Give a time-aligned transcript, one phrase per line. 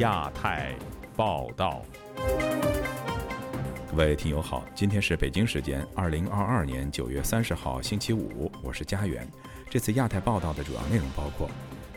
[0.00, 0.74] 亚太
[1.14, 1.82] 报道。
[3.90, 9.28] 各位听友好，今天是北京时间二零二二年九月三十号星期五，我是佳远。
[9.68, 11.50] 这次亚太报道的主要内容包括：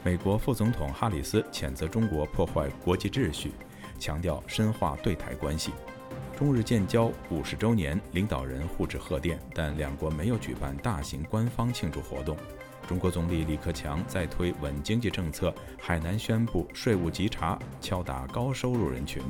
[0.03, 3.53] 美国副总统哈里斯谴责中国破坏国际秩序，
[3.97, 5.71] 强调深化对台关系；
[6.37, 12.35] 中日建交五十周年，领导人互致贺电，但两国没有举办大型官方庆祝活动。
[12.87, 19.21] 中国总理李克强在推稳经济政策，海南宣布税务稽查，敲打高收入人群。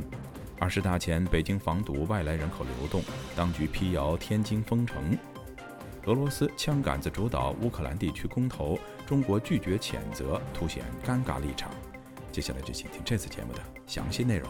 [0.60, 3.02] 二十大前，北京防堵外来人口流动，
[3.36, 5.18] 当局辟谣天津封城。
[6.06, 11.72] 俄罗斯枪杆子主导乌克兰地区公投，中国拒绝谴责，凸显尴尬立场。
[12.32, 14.50] 接下来就请听这次节目的详细内容。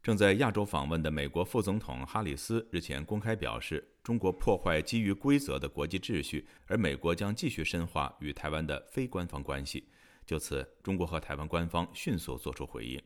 [0.00, 9.88] 正在亚洲访问的美国副总统哈里斯日前公开表示，中国破坏基于规则的国际秩序，而美国将继续深化与台湾的非官方关系。
[10.24, 13.02] 就此，中国和台湾官方迅速作出回应。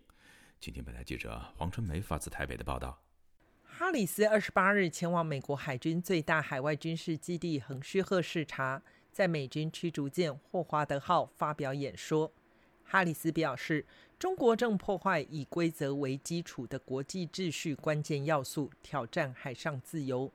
[0.60, 3.02] 请听本台记者黄春梅发自台北的报道。
[3.64, 12.32] 哈里斯二十八日前往美国海军最大海外军事基地横须贺视察，在美军驱逐舰霍华德号发表演说。
[12.84, 13.86] 哈里斯表示。
[14.22, 20.30] 中国正破坏以规则为基础的国际秩序关键要素，挑战海上自由。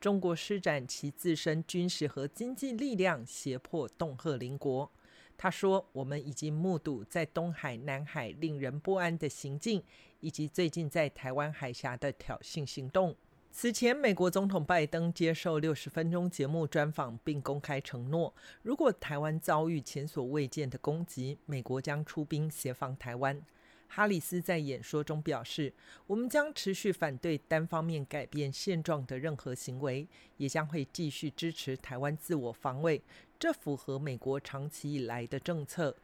[0.00, 4.88] 中国施展其自身军事和经济力量，胁迫恫吓邻国。
[5.36, 9.82] 他说：“我们已经目睹在东海、南海令人不安的行径，
[10.20, 13.16] 以及最近在台湾海峡的挑衅行动。”
[13.54, 23.40] 此前，美国总统拜登接受六十分钟节目专访，并公开承诺，如果台湾遭遇前所未见的攻击，美国将出兵协防台湾。
[23.88, 25.70] 哈里斯在演说中表示
[26.08, 30.08] ：“我们将持续反对单方面改变现状的任何行为，
[30.38, 33.02] 也将会继续支持台湾自我防卫，
[33.38, 35.94] 这符合美国长期以来的政策。”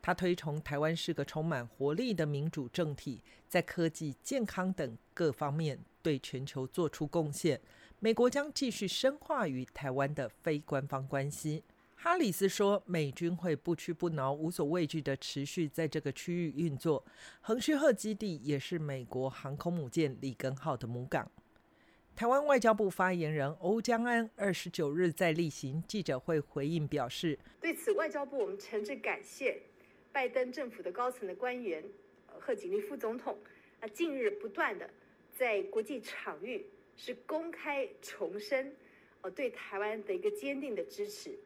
[0.00, 7.58] 他推崇台湾是个充满活力的民主政体，在科技、健康等各方面对全球做出贡献。
[7.98, 11.64] 美国将继续深化与台湾的非官方关系。
[11.94, 17.02] 哈里斯说，美军会不屈不挠、无所畏惧地持续在这个区域运作。
[17.40, 21.30] 横须贺基地也是美国航空母舰里根号的母港。
[22.14, 29.62] 台湾外交部发言人欧江安二十九日在例行记者会回应表示：“对此，外交部我们诚挚感谢。”
[30.12, 31.82] 拜登政府的高层的官员，
[32.38, 33.36] 贺锦丽副总统，
[33.80, 34.88] 啊，近日不断的
[35.34, 36.64] 在国际场域
[36.96, 38.72] 是公开重申，
[39.22, 41.36] 呃，对台湾的一个坚定的支持。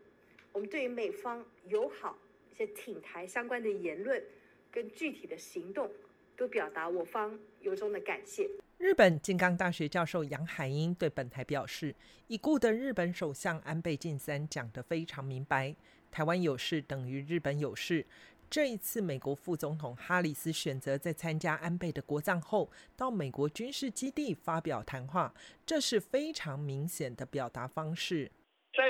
[0.53, 2.19] 我们对于美方友好
[2.53, 4.23] 一些挺台相关的言论
[4.71, 5.91] 跟具体的行动，
[6.37, 8.49] 都表达我方由衷的感谢。
[8.77, 11.95] 日本金刚大学教授杨海英对本台表示，
[12.27, 15.75] 已故的日本首相安倍晋三讲得非常明白，
[16.11, 18.05] 台湾有事等于日本有事。
[18.51, 25.35] 这一次，美国副总统哈里斯选择在参加安倍的国葬后，到美国军事基地发表谈话，
[25.67, 28.31] 这是非常明显的表达方式。
[28.73, 28.83] 再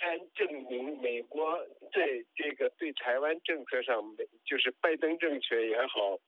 [0.00, 1.56] 三证明，美国
[1.92, 2.00] 在
[2.34, 4.02] 这个对台湾政策上，
[4.44, 6.18] 就是拜登政权也好，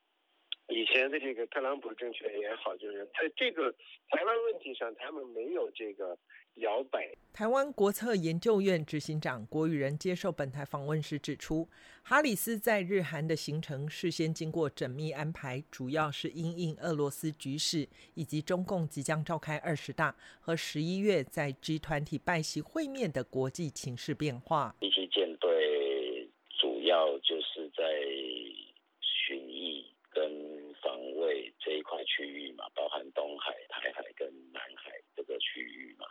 [0.69, 3.73] 以前的这个特朗普政权也好，就是在这个
[4.09, 6.17] 台湾问题上，他们没有这个。
[6.59, 7.09] 摇摆。
[7.33, 11.69] 台湾国策研究院执行长郭玉仁接受本台访问时指出，
[12.03, 24.75] 哈里斯在日韩的行程事先经过缜密安排，主要是因应俄罗斯局势以及中共即将召开二十大和十一月在 G 团体拜席会面的国际情势变化。
[24.81, 27.85] 一级舰队主要就是在
[29.01, 36.05] 巡弋跟防卫这一块区域嘛，包含东海、台海跟南海这个区域嘛。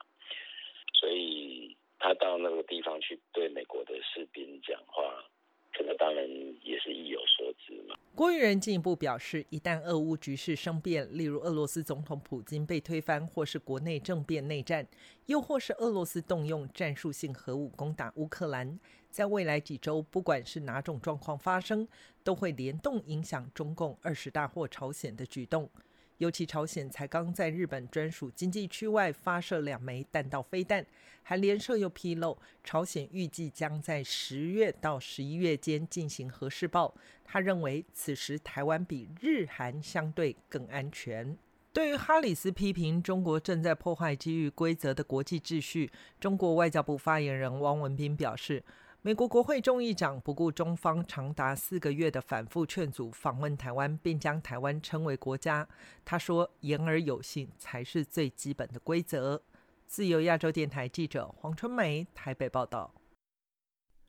[0.99, 5.23] 所以他到那个地方去对美国的士兵讲话，
[5.71, 6.27] 这个当然
[6.63, 7.95] 也是意有所指嘛。
[8.17, 14.87] 郭玉仁进一步表示，一旦俄乌局势生变，例如俄罗斯总统普京被推翻，或是国内政变内战，
[15.27, 18.79] 又或是俄罗斯动用战术性核武攻打乌克兰，
[19.11, 21.87] 在未来几周，不管是哪种状况发生，
[22.23, 25.69] 都会联动影响中共二十大或朝鲜的举动。
[26.17, 30.85] 尤其朝鲜才刚在日本专属经济区外发射两枚弹道飞弹，
[31.23, 36.93] 韩联社又披露，朝鲜预计将在十月到十一月间进行核试爆。
[37.23, 41.37] 他认为此时台湾比日韩相对更安全。
[41.71, 48.63] 对于哈里斯批评中国正在破坏基于规则的国际秩序，中国外交部发言人汪文斌表示。
[49.07, 55.65] 美国国会众议长不顾中方长达四个月的反复劝阻，访问台湾，并将台湾称为国家。
[56.03, 59.41] 他说：“言而有信才是最基本的规则。”
[59.87, 62.93] 自由亚洲电台记者黄春梅台北报道。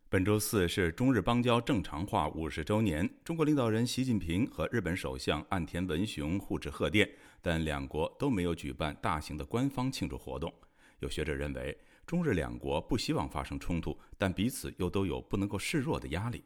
[0.08, 7.08] 本周四是中日邦交正常化五十周年，中国领导人习近平和日本首相岸田文雄互致贺电，
[7.40, 10.52] 但两国都没有举办大型的官方庆祝活动。
[10.98, 16.42] 有学者认为，中日两国不希望发生冲突，但彼此又都有不能够示弱的压力。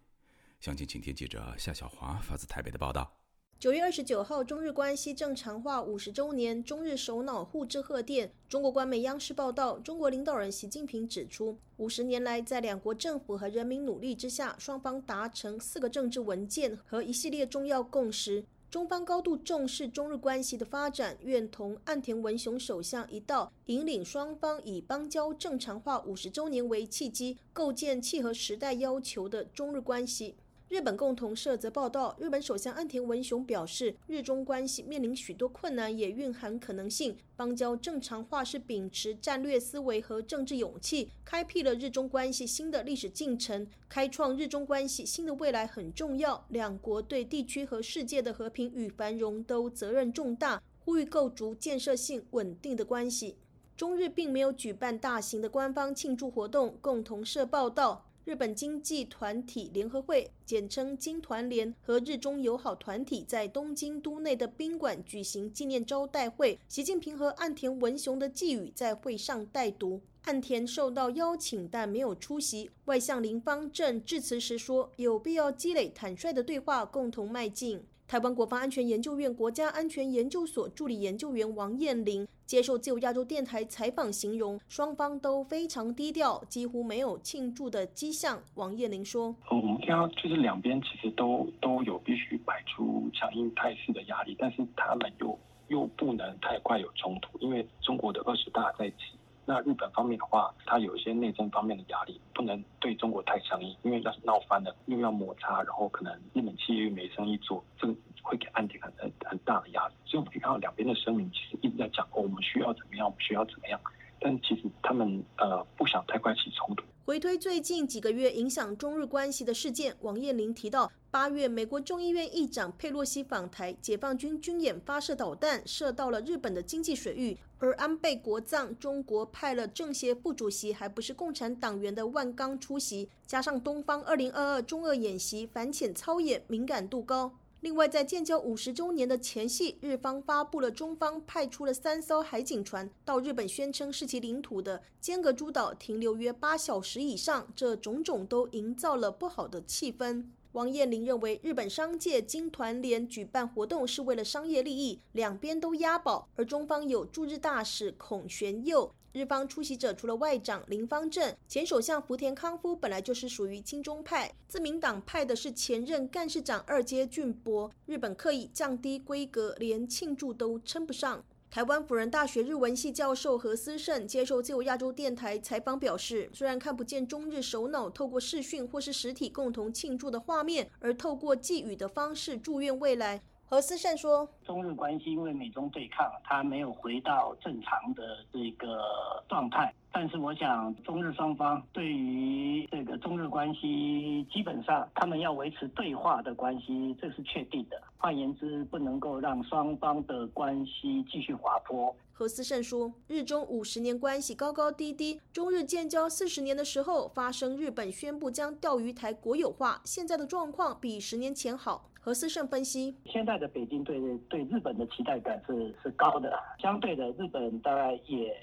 [0.58, 3.16] 详情，请听记者夏小华发自台北的报道。
[3.60, 8.34] 九月二十九号，中日关系正常化五十周年，中日首脑互致贺电。
[8.48, 18.44] 中国官媒央视报道，中国领导人习近平指出，五十年来，在两国政府和人民努力之下，双方达成四个政治文件和一系列重要共识。
[18.72, 30.36] 中方高度重视中日关系的发展，愿同岸田文雄首相一道，引领双方以邦交正常化五十周年为契机，构建契合时代要求的中日关系。
[30.72, 37.14] 日本共同社则报道，日本首相岸田文雄表示，日中关系面临许多困难，也蕴含可能性。
[37.36, 46.42] 邦交正常化是秉持战略思维和政治勇气，开辟了日中关系新的历史进程，开创日中关系新的未来很重要。
[46.48, 53.36] 两国对地区和世界的和平与繁荣都责任重大，呼吁构筑建设性稳定的关系。
[53.76, 56.78] 中日并没有举办大型的官方庆祝活动。
[56.80, 58.06] 共同社报道。
[58.24, 70.00] 日本经济团体联合会（简称经团联）和日中友好团体在东京都内的宾馆举行纪念招待会，习近平和岸田文雄的寄语在会上带读。
[70.22, 72.70] 岸田受到邀请但没有出席。
[72.84, 88.38] 外相林方正致辞时说：“有必要积累坦率的对话，共同迈进。”台湾国防安全研究院国家安全研究所助理研究员王彦玲接受自由亚洲电台采访，形容双方都非常低调，几乎没有庆祝的迹象。
[88.52, 95.38] 王彦玲说：“我们看到就是两边其实都都有必须摆出强硬态势的压力，但是他们又
[95.68, 98.96] 又不能太快有冲突，因为中国的二十大在即。”
[99.44, 109.94] 那日本方面的话，它有一些内政方面的压力，不能对中国太强硬，因为要是闹翻了，又要摩擦，然后可能日本企业没生意做，这个会给安迪很很很大的压力。
[110.04, 113.80] 所以我们可以看到两边的声明其实一直在讲，哦，我们需要怎么样，我们需要怎么样，
[114.20, 116.84] 但其实他们呃不想太快起冲突。
[117.04, 127.36] 回推最近几个月影响中日关系的事件，王彦霖提到，八月美国众议院议长佩洛西访台，解放军军演发射导弹，射到了日本的经济水域。
[127.58, 137.32] 而安倍国葬，中国派了政协副主席，还不是共产党员的万钢出席，加上东方二零二二中俄演习反潜操演，敏感度高。
[137.62, 150.24] 另外，在建交五十周年的前夕，日方发布了中方派出了三艘海警船到日本宣称是其领土的尖阁诸岛停留约八小时以上，这种种都营造了不好的气氛。
[150.50, 158.92] 王彦霖认为，日本商界经团联举办活动是为了商业利益，两边都押宝，而中方有驻日大使孔玄佑。
[159.12, 167.70] 日方出席者除了外长林方正，前首相福田康夫本来就是属于亲中派，自民党派的是前任干事长二阶俊博。
[167.84, 171.22] 日本刻意降低规格，连庆祝都称不上。
[171.50, 183.22] 台湾辅仁大学日文系教授何思胜接受自由亚洲电台采访表示，虽然看不见中日首脑透过视讯或是实体共同庆祝的画面，而透过寄语的方式祝愿未来。
[183.52, 189.70] 何思胜说：“中日关系因为美中对抗，它没有回到正常的这个状态。
[189.94, 197.80] 但是，我想中日双方对于这个中日关系，基本上他们要维持对话的关系，这是确定的。
[197.98, 218.34] 换言之，不能够让双方的关系继续滑坡。”何思胜说：“日中五十年关系高高低低，中日建交四十年的时候，发生日本宣布将钓鱼台国有化，现在的状况比十年前好。”何思胜分析，现在的北京对对日本的期待感是是高的，相对的日本大概也。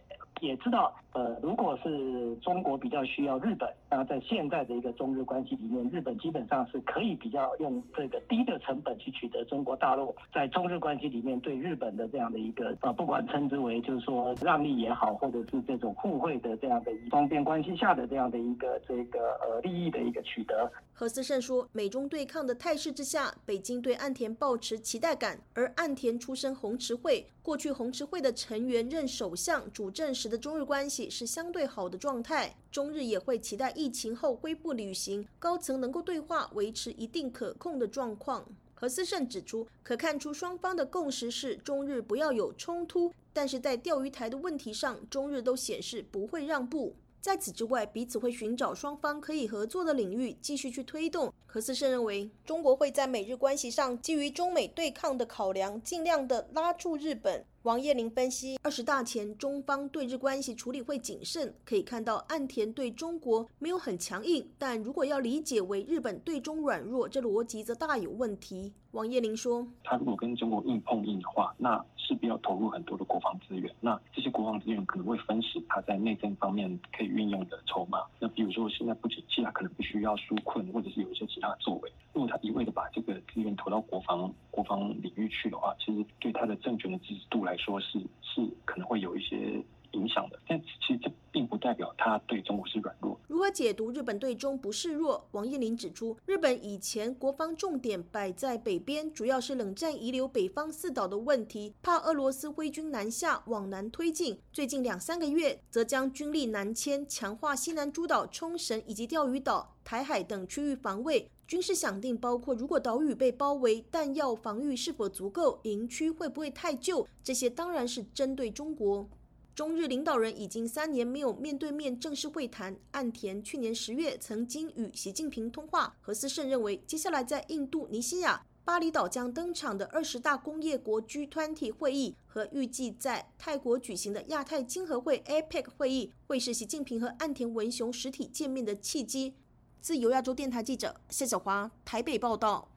[0.42, 20.72] 也知道，呃，如果是中国比较需要日本，那在现在的一个中日关系里面，日本基本上是可以比较用这个低的成本去取得中国大陆在中日关系里面对日本的这样的一个呃，不管称之为就是说让利也好，或者是这种互惠的这样的双边关系下的这样的一个这个呃利益的一个取得。
[20.94, 30.30] 何思胜说，美中对抗的态势之下，北京对岸田抱持期待感，而岸田出身红池会，过去红池会的成员任首相主政时。
[30.30, 38.46] 的中日关系是相对好的状态，中日也会期待疫情后恢复旅行，高层能够对话，维持一定可控的状况。
[38.76, 46.94] 何思胜指出，可看出双方的共识是中日不要有冲突，但是在钓鱼台的问题上，中日都显示不会让步。
[47.22, 51.34] 在此之外，彼此会寻找双方可以合作的领域，继续去推动。
[51.46, 57.46] 何思胜认为，中国会在美日关系上基于中美对抗的考量，尽量的拉住日本。
[57.64, 68.72] 王彦霖分析，二十大前中方对日关系处理会谨慎，可以看到岸田对中国没有很强硬，但如果要理解为日本对中软弱，这逻辑则大有问题。
[68.92, 78.00] 王彦霖说：“他如果跟中国硬碰硬的话，那势必要投入很多的国防资源，那这些国防资源可能会分食他在内政方面可以运用的筹码。
[78.20, 81.92] 那比如说现在不景气，他可能必须要纾困，或者是有一些其他作为。
[82.14, 89.64] 如果他一味的把这个资源投到国防国防领域去的话，其实对他的政权的支持度来说是是可能会有一些。”
[89.94, 93.20] 影响的，但其实这并不代表他对中国是软弱。
[93.28, 95.28] 如何解读日本对中不示弱？
[95.32, 104.40] 王彦霖指出，日本以前国防重点摆在北边，主要是冷战遗留北方四岛的问题，怕俄罗斯挥军南下往南推进。
[104.54, 111.32] 最近两三个月，则将军力南迁，强化西南诸岛、冲绳以及钓鱼岛、台海等区域防卫。
[111.50, 117.08] 军事想定包括，如果岛屿被包围，弹药防御是否足够，营区会不会太旧？
[117.24, 119.10] 这些当然是针对中国。
[119.56, 122.78] 中日领导人已经三年没有面对面正式会谈。
[122.92, 125.98] 岸田去年十月曾经与习近平通话。
[126.02, 139.34] 何思胜认为，接下来在印度尼西亚巴厘岛将登场的二十大工业国 G20 会议和预计在泰国举行的亚太经合会 APEC 会议，会是习近平和岸田文雄实体见面的契机。
[139.82, 142.68] 自由亚洲电台记者谢小华台北报道。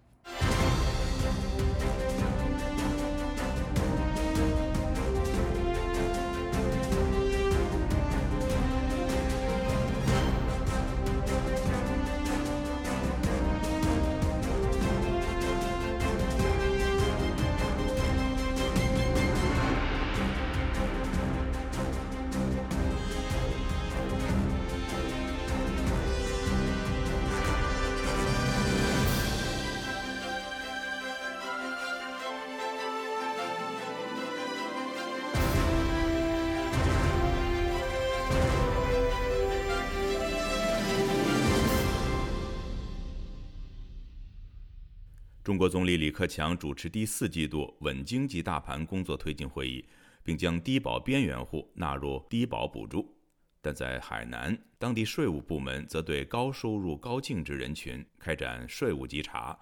[45.63, 49.85] 国总理李克强主持第四季度稳经济大盘工作推进会议，
[50.25, 53.17] 并将低保边缘户纳入低保补助。
[53.61, 59.57] 但在海南，当地税务部门则对高收入高净值人群开展税务稽查。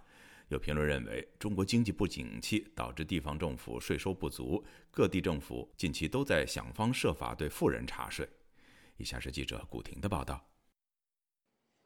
[0.48, 8.26] 有评论认为，中国经济不景气导致地方政府税收不足，各地政府近期都在想方设法对富人查税。
[8.96, 10.48] 以下是记者古婷的报道。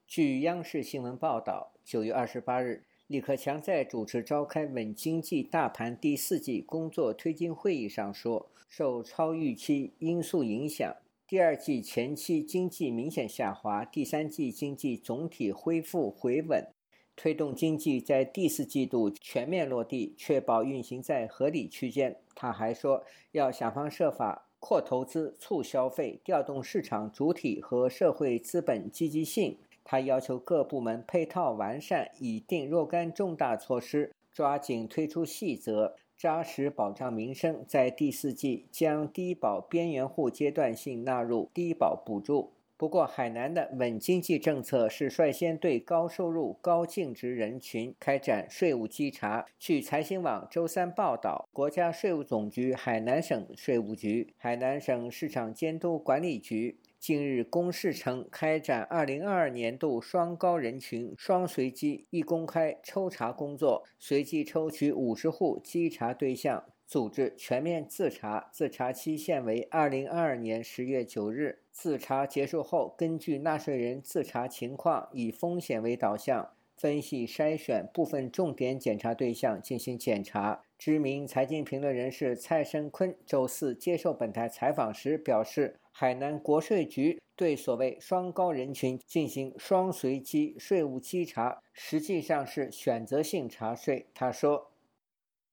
[0.07, 2.85] 据央视新闻报道，九月二十八日。
[3.07, 10.91] 李克强在主持召开稳经济大盘第四季工作推进会议上说，受超预期因素影响，
[11.29, 16.67] 第二季前期经济明显下滑，第三季经济总体恢复回稳，
[17.15, 22.17] 推动经济在第四季度全面落地，确保运行在合理区间。
[22.35, 29.59] 他还说，要想方设法扩投资、促消费，调动市场主体和社会资本积极性。
[29.85, 37.63] 他要求各部门配套完善，拟定若干重大措施，抓紧推出细则，扎实保障民生。
[37.69, 42.53] 在第四季将低保边缘户阶段性纳入低保补助。
[42.77, 49.47] 不过，海南的稳经济政策是率先对高收入高净值人群开展税务稽查。
[49.61, 56.77] 据财新网周三报道，国家税务总局海南省税务局、海南省市场监督管理局。
[57.05, 71.59] 近日公示称，开展二零二二年度双高人群双随机一公开抽查工作，随机抽取五十户稽查对象，组织全面自查，自查期限为二零二二年十月九日。
[71.71, 80.64] 自查结束后，根据纳税人自查情况，以风险为导向，分析筛选部分重点检查对象进行检查。
[80.79, 85.81] 知名财经评论人士蔡申坤周四接受本台采访时表示。
[85.97, 94.09] 海南国税局对所谓双高人群进行双随机税务稽查，实际上是选择性查税。
[94.13, 94.73] 他说：“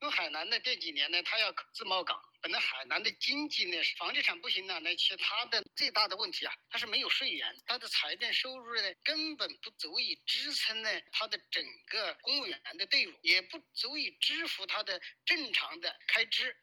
[0.01, 16.55] 就海南的这几年呢，他要自贸港，本来海南的经济呢，房地产不行了，那其他的最大的问题啊，它是没有税源，它的财政收入呢，根本不足以支撑呢它的整个公务员的队伍，也不足以支付它的正常的开支。”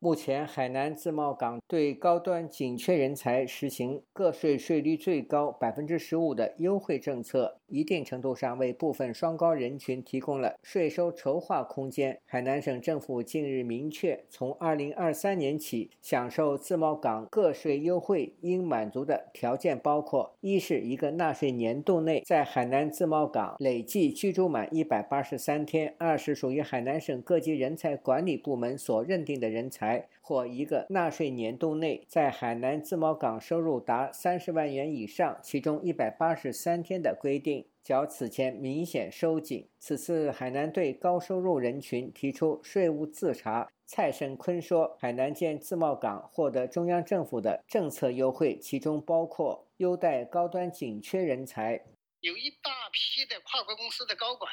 [0.00, 12.16] 目前，海南自贸港对高端紧缺人才实行个税税率最高百分之十五的优惠政策，一定程度上为部分双高人群提供了税收筹划空间。
[12.24, 30.06] 海南省政府近日明确，从二零二三年起，享受自贸港个税优惠应满足的条件包括：一是一个纳税年度内在海南自贸港累计居住满一百八十三天；二是属于海南省各级人才管理部门所认定的人才。
[30.26, 39.68] 或一个纳税年度内在海南自贸港收入达三十万元以上，其中一百八十三天的规定，较此前明显收紧。
[39.78, 43.70] 此次海南对高收入人群提出税务自查。
[43.84, 51.84] 蔡胜坤说：“海南建自贸港获得中央政府的政策优惠，其中包括优待高端紧缺人才，
[52.20, 54.50] 有一大批的跨国公司的高管，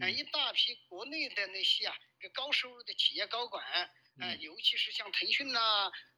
[0.00, 1.94] 啊，一大批国内的那些啊，
[2.34, 3.62] 高收入的企业高管，
[4.18, 5.60] 啊，尤其是像腾讯呐，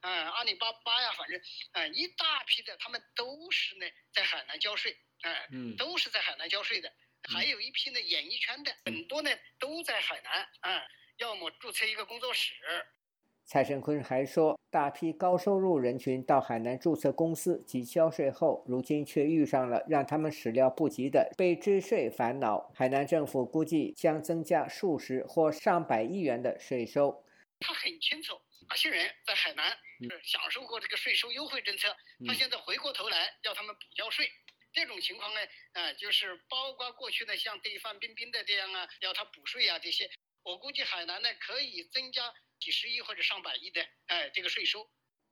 [0.01, 1.41] 啊，阿里巴巴呀，反正，
[1.73, 5.31] 啊，一大批的，他们都是呢在海南交税，啊，
[5.77, 6.93] 都是在海南交税的，
[7.33, 10.83] 还有一批呢演艺圈的，很多呢都在海南，啊。”
[11.19, 12.55] 要么注册一个工作室。
[13.45, 22.71] 蔡胜坤还说，大批高收入人群到海南注册公司及交税后，如今却遇上了让他们始料不及的被追税烦恼。
[22.73, 27.25] 海南政府估计将增加数十或上百亿元的税收。
[27.61, 31.97] 他很清楚，哪些人在海南是享受过这个税收优惠政策，
[32.27, 34.31] 他现在回过头来要他们补交税。
[34.73, 35.41] 这种情况呢，
[35.73, 40.11] 呃，就是包括过去呢像对范冰冰的这样啊，要他补税啊这些。
[40.43, 44.89] 我估计海南呢可以增加几十亿或者上百亿的哎这个税收。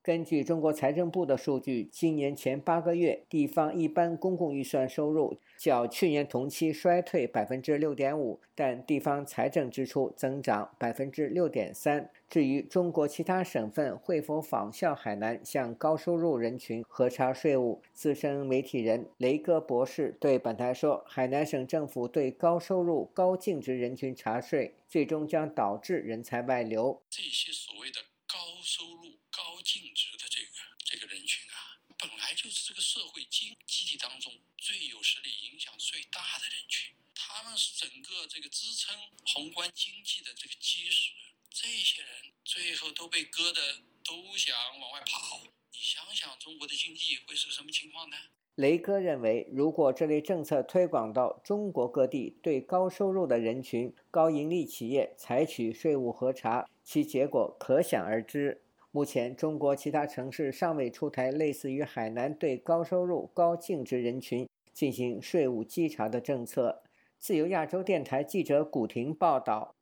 [0.06, 12.08] 根据中国财政部的数据，今年前八个月，地方一般公共预算收入较去年同期衰退百分之六点五，但地方财政支出增长百分之六点三。
[12.30, 27.02] 至于中国其他省份会否仿效海南向高收入人群核查税务，资深媒体人雷戈博士对本台说：“海南省政府对高收入高净值人群查税，最终将导致人才外流。
[27.10, 30.48] 这些所谓的高收入。”高净值的这个
[30.78, 41.12] 这个人群啊，本来就这个社会经济当中最有实力、影响最大的人群，他们是整个这个支撑宏观经济的这个基石。
[41.48, 42.10] 这些人
[42.44, 43.60] 最后都被割的
[44.02, 48.16] 都想往外跑，你想想中国的经济会是个什么情况呢？
[48.56, 58.64] 雷哥认为，如果这类政策推广到中国各地，对高收入的人群、高盈利企业采取税务核查，其结果可想而知。
[58.96, 66.82] 目前，中国其他城市尚未出台类似于海南对高收入、高净值人群进行税务稽查的政策。
[67.18, 69.74] 自由亚洲电台记者古婷报道。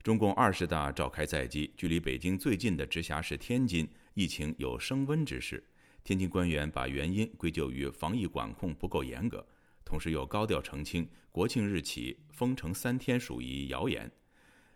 [0.00, 5.60] 中共二十大召开在即，距离北京最近的直辖市天津，疫情有升温之势。
[6.04, 9.44] 天津官员把原因归咎于防疫管控不够严格，
[9.84, 14.08] 同时又高调澄清国庆日起封城三天属于谣言。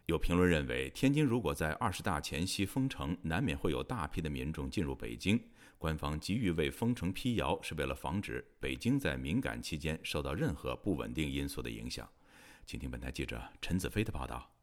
[0.06, 5.40] 有评论认为，天津如果在二十大前夕封城，难免会有大批的民众进入北京。
[5.78, 12.08] 官方急于为封城辟谣，是为了防止北京在敏感期间受到任何不稳定因素的影响。
[12.64, 14.55] 请听本台记者陈子飞的报道。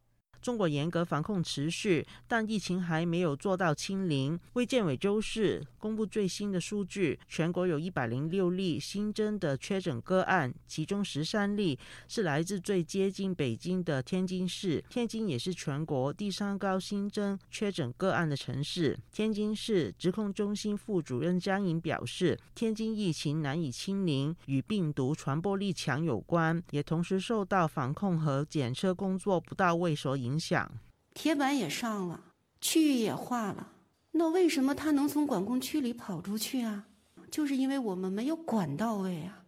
[0.44, 4.38] 中国严格防控持续，但疫情还没有做到清零。
[4.54, 11.80] 卫健委周四公布最新的数据，全国有一百零六例新增的确诊个案，其中十三例
[12.10, 14.84] 是来自最接近北京的天津市。
[14.90, 19.00] 天津也是全国第三高新增确诊个案的城市。
[19.14, 30.33] 天津市疾控中心副主任张颖表示，天津疫情难以清零，与病毒传播力强有关，也同时受到防控和检测工作不到位所影。
[30.34, 30.72] 影响，
[31.14, 32.20] 铁板也上了，
[32.60, 33.72] 区域也划了，
[34.10, 36.88] 那为什么他能从管控区里跑出去啊？
[37.30, 39.46] 就是因为我们没有管到位啊。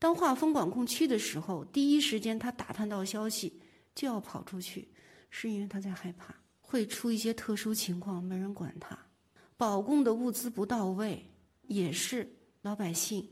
[0.00, 3.60] 当划分管控区的时候，第一时间他打探到消息
[3.94, 4.88] 就要跑出去，
[5.30, 8.98] 是因为他在害怕会出一些特殊情况，没人管他，
[9.56, 11.24] 保供的物资不到位，
[11.62, 12.28] 也是
[12.62, 13.24] 老百姓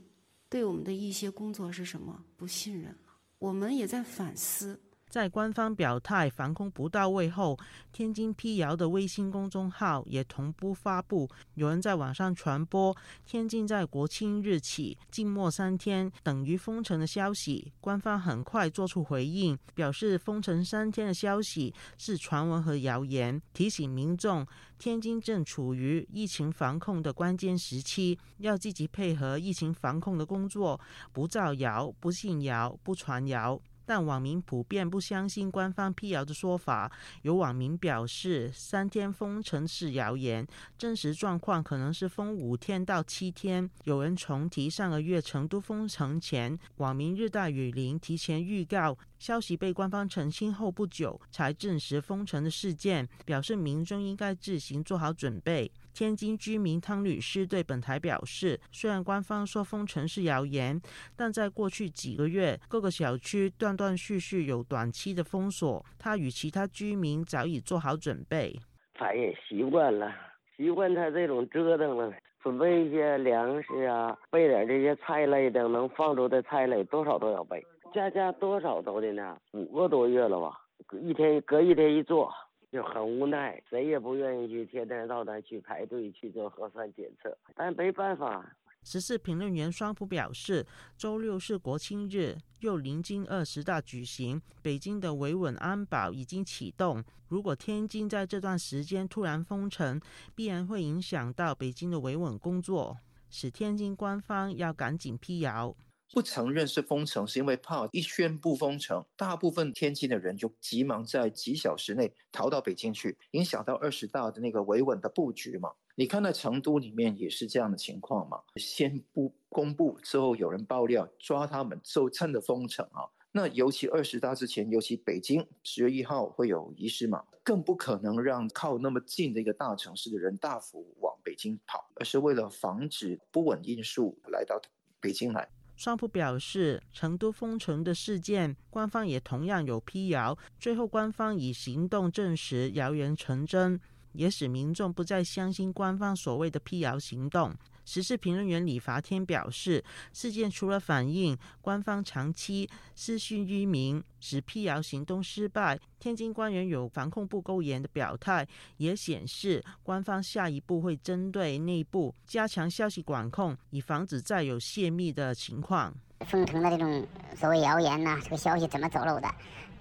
[0.47, 3.13] 对我们的一些工作是什么不信任了。
[3.39, 4.79] 我们也在反思。
[5.13, 7.55] 在官方表态防控不到位后，
[7.91, 11.29] 天津辟谣的微信公众号也同步发布。
[11.53, 24.43] 有人在网上传播天津在国庆日起静默三天等于封城的消息，官方很快做出回应，表示封城三天的消息是传闻和谣言，提醒民众
[24.79, 33.61] 天津正处于疫情防控的关键时期，要积极配合疫情防控的工作，不造谣、不信谣、不传谣。
[33.85, 36.91] 但网民普遍不相信官方辟谣的说法，
[37.21, 43.69] 有网民表示三天封城是谣言，真实状况可能是封五天到七天。
[43.83, 55.71] 有人重提上个月成都封城前，网民日大雨林提前预告消息被官方澄清后不久才证实封城的事件，表示民众应该自行做好准备。
[55.93, 60.81] 天津居民汤女士对本台表示，虽然官方说封城是谣言，
[61.15, 68.59] 但在过去几个月，各个小区断断续续有短期的封锁，她与其他居民早已做好准备。
[68.95, 70.11] 反正习惯了，
[70.57, 72.11] 习惯他这种折腾了。
[72.41, 77.65] 准备一些粮食啊，备点这些菜类的，能放出的菜类多少都要备。
[77.93, 80.59] 家家多少都的呢，五个多月了吧，
[81.01, 82.29] 一天隔一天一做，
[82.73, 88.43] 就很无奈，谁也不愿意去天天到那去排队去做核酸检测，但没办法。
[88.81, 90.65] 时事评论员双普表示，
[90.97, 97.03] 周六是国庆日，又临近二十大举行，北京的维稳安保已经启动。
[97.27, 100.01] 如果天津在这段时间突然封城，
[100.33, 102.97] 必然会影响到北京的维稳工作，
[103.29, 105.75] 使天津官方要赶紧辟谣。
[106.13, 115.71] 不承认是封城，是因为怕一宣布封城，大部分天津的人就急忙在几小时内逃到北京去，影响到二十大的那个维稳的布局嘛。
[115.95, 118.39] 你看，在成都里面也是这样的情况嘛。
[118.57, 123.09] 先不公布之后，有人爆料抓他们，就趁着封城啊。
[123.31, 134.61] 那尤其二十大之前，尤其北京十月一号会有仪式嘛，更不可能让靠那么近的一个大城市的人大幅往北京跑，而是为了防止不稳因素来到
[134.99, 135.49] 北京来。
[135.75, 143.79] 双普表示，成都封城的事件，官方也同样有辟谣，最后官方以行动证实谣言成真。
[144.13, 147.51] 也使民众不再相信官方所谓的辟谣行动。
[147.85, 165.93] 时事评论员李伐天表示，事件除了反映官方长期私讯于民，使辟谣行动失败，天津官员有防控不够严的表态，也显示官方下一步会针对内部加强消息管控，以防止再有泄密的情况。
[166.27, 169.29] 封城的这种所谓谣言呢，这个消息怎么走漏的？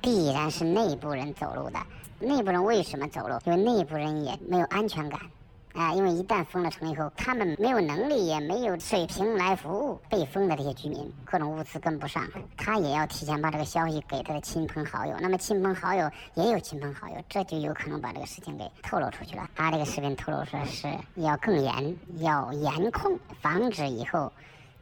[0.01, 1.79] 必然是内部人走漏的。
[2.19, 3.39] 内部人为什么走漏？
[3.47, 5.21] 因为内部人也没有安全感，
[5.75, 15.17] 啊，因为一旦封了城以后，他们没有能力，也没有水平来服务被封的这些居民，各种物资跟不上，他也要提前把这个消息给他的亲朋好友。
[15.21, 19.49] 那么亲朋好友也有亲朋好友，这就有可能把这个事情给透露出去了。
[19.55, 24.33] 他这个视频透露说是要更严，要严控，防止以后。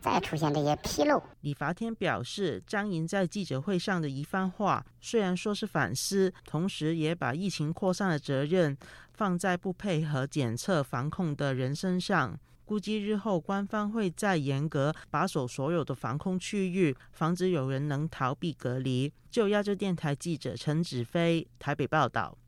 [0.03, 8.75] 再出现这些纰漏，李伐天表示，张莹在记者会上的一番话，虽然说是反思，同时也把疫情扩散的责任
[9.21, 12.41] 放在不配合检测防控的人身上。
[12.65, 19.13] 估计日后官方会再严格把守所有的防控区域，防止有人能逃避隔离。
[19.31, 22.39] 就亚洲电台记者陈子飞台北报道。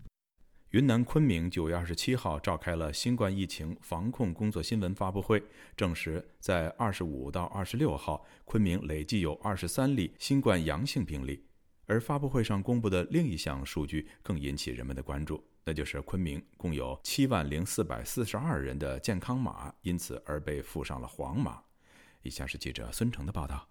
[0.71, 5.43] 云南昆明九月二十七号召开了新冠疫情防控工作新闻发布会，
[5.77, 11.45] 证实在二十五到二十六号，昆明累计有二十三例新冠阳性病例。
[11.85, 21.63] 而发布会上公布的另一项数据更引起人们的关注，那就是昆明共有七万零四百四十二人的健康码因此而被附上了黄码。
[22.23, 23.69] 以下是记者孙成的报道。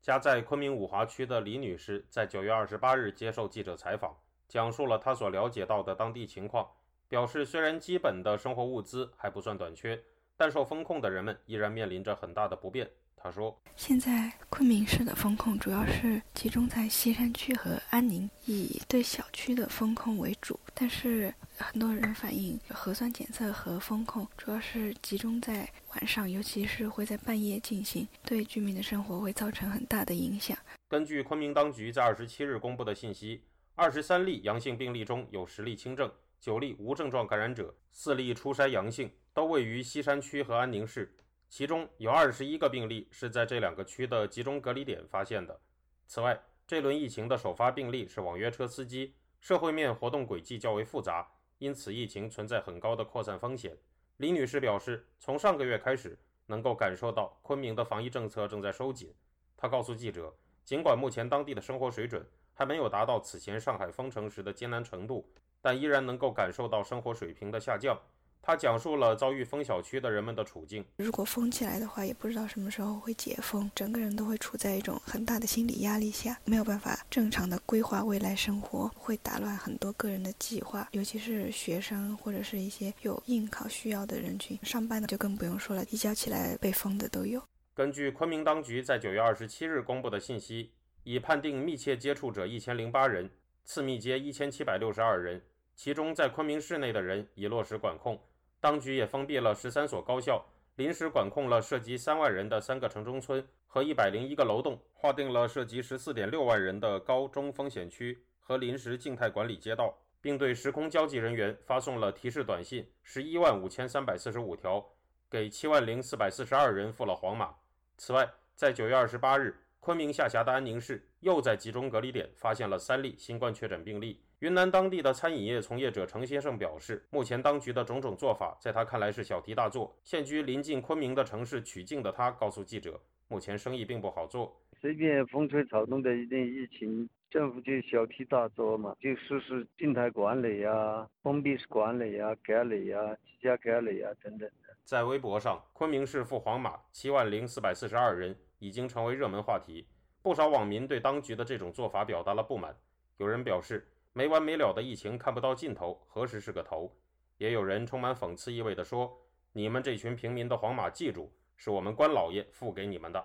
[0.00, 4.14] 家在昆明五华区的李女士在九月二十八日接受记者采访。
[4.46, 6.68] 讲述了她所了解到的当地情况，
[7.08, 10.00] 表示虽然基本的生活物资还不算短缺，
[10.36, 12.88] 但受封控的人们依然面临着很大的不便。
[13.24, 20.60] 他说：“现在昆明市的风控主要是集中在西山区和安宁，以对小区的风控为主。
[20.74, 30.54] 但是很多人反映，核酸检测和风控主要是集中在晚上，尤其是会在半夜进行，对居民的生活会造成很大的影响。”
[30.86, 33.42] 根据昆明当局在二十七日公布的信息。
[33.74, 41.16] 二十三例阳性病例中有十例轻症，九例无症状感染者，四例初筛阳性，都位于西山区和安宁市。
[41.48, 45.60] 其中有二十一个病例是在这两个区的集中隔离点发现的。
[46.06, 53.76] 此外，这轮疫情的首发病例是网约车司机，社会面活动轨迹较为复杂，因此疫情存在很高的扩散风险。
[54.16, 59.14] 李女士表示，从上个月开始，能够感受到昆明的防疫政策正在收紧。
[59.56, 65.28] 她告诉记者，尽管目前当地的生活水准，还没有达到此前上海封城时的艰难程度，
[65.60, 67.98] 但依然能够感受到生活水平的下降。
[68.46, 70.84] 他讲述了遭遇封小区的人们的处境。
[70.96, 84.58] 如果封起来的话，也不知道什么时候会解封，整个人都会处在一种很大的心理压力下，没有办法正常的规划未来生活，会打乱很多个人的计划，尤其是学生或者是一些有应考需要的人群。
[84.62, 87.42] 上班的就更不用说了，一觉起来被封的都有。
[87.74, 90.72] 根据昆明当局在九月二十七日公布的信息。
[91.06, 93.28] 已判定密切接触者一千零八人，
[93.62, 95.38] 次密接一千七百六十二人，
[95.76, 98.18] 其中在昆明市内的人已落实管控。
[98.64, 100.42] 当局也封闭了十三所高校，
[100.76, 114.82] 临时管控了涉及三万人的三个城中村和一百零一个楼栋，划定了涉及十四点六万人的高中风险区和临时静态管理街道，并对时空交际人员发送了提示短信十一万五千三百四十五条，
[115.30, 117.54] 给七万零四百四十二人付了黄码。
[117.98, 119.54] 此外，在九月二十八日。
[119.78, 129.96] 昆明下辖的安宁市又在集中隔离点发现了三例新冠确诊病例，云南当地的餐饮业从业者程先生表示，目前当局的种种做法，在他看来是小题大做。
[130.04, 134.54] 现居临近昆明的城市曲靖的他告诉记者，目前生意并不好做。
[134.82, 144.46] 随便风吹草动的一点疫情，政府就小题大做嘛，就实施静态管理呀、封闭式管理呀、隔离呀、居家隔离呀等等。
[144.84, 149.86] 在微博上，昆明市赴黄码七万零四百四十二人已经成为热门话题，
[150.20, 152.76] 不少网民对当局的这种做法表达了不满。
[153.16, 156.88] 有人表示，没完没了的疫情看不到尽头，何时是个头？
[157.36, 159.12] 也有人充满讽刺意味地说
[159.50, 163.24] ：“你们这群平民的皇马，记住，是我们关老爷付给你们的。”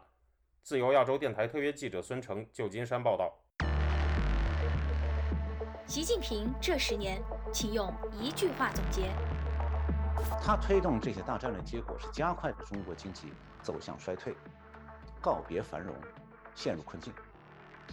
[0.63, 3.32] 自由亚洲电台特约记者孙成，旧金山报道。
[5.86, 7.21] 习近平这十年，
[7.54, 9.12] 请用一句话总结。
[10.41, 14.36] 他推动这些大战略，结果是加快了中国经济走向衰退，
[15.21, 15.95] 告别繁荣，
[16.56, 17.13] 陷入困境。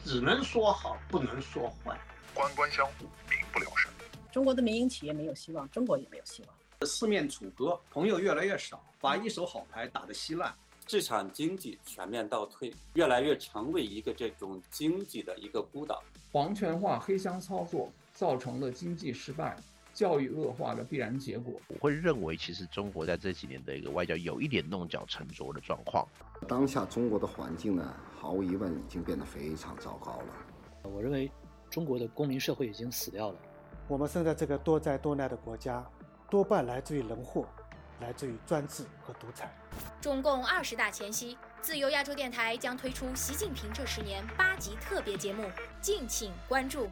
[0.02, 2.00] 只能说好，不能说坏。
[2.34, 3.90] 官官相护，民不聊生。
[4.32, 6.86] 中国的民营企业没有希望，中国也没有希望。
[6.86, 10.54] 四面楚歌，朋友越来越少，把一手好牌打得稀烂。
[10.86, 16.02] 市场经济全面倒退，越来越成为一个这种经济的一个孤岛。
[16.30, 19.56] 皇权化、黑箱操作造成了经济失败、
[19.94, 21.60] 教育恶化的必然结果。
[21.68, 26.06] 我会认为，其实中国在这几年的一个外交有一点弄巧成拙的状况。
[26.46, 30.26] 当下中国的环境呢，毫无疑问已经变得非常糟糕了。
[30.84, 31.28] 我认为，
[31.76, 33.36] 中国的公民社会已经死掉了。
[33.86, 35.84] 我们生在这个多灾多难的国家，
[36.30, 37.46] 多半来自于人祸。
[38.00, 39.50] 来自于专制和独裁。
[40.02, 45.44] 中共二十大前夕，自由亚洲电台将推出习近平这十年八集特别节目，
[45.80, 46.90] 敬请关注。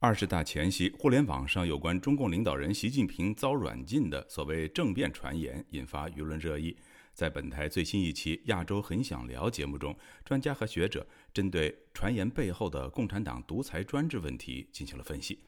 [0.00, 6.76] 二十大前夕，互联网上有关中共领导人习近平遭软禁的所谓政变传言引发舆论热议。
[7.12, 15.40] 在本台最新一期《亚洲很想聊》节目中，专家和学者针对传言背后的共产党独裁专制问题进行了分析。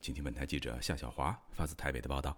[0.00, 2.36] 请听本台记者夏小华发自台北的报道。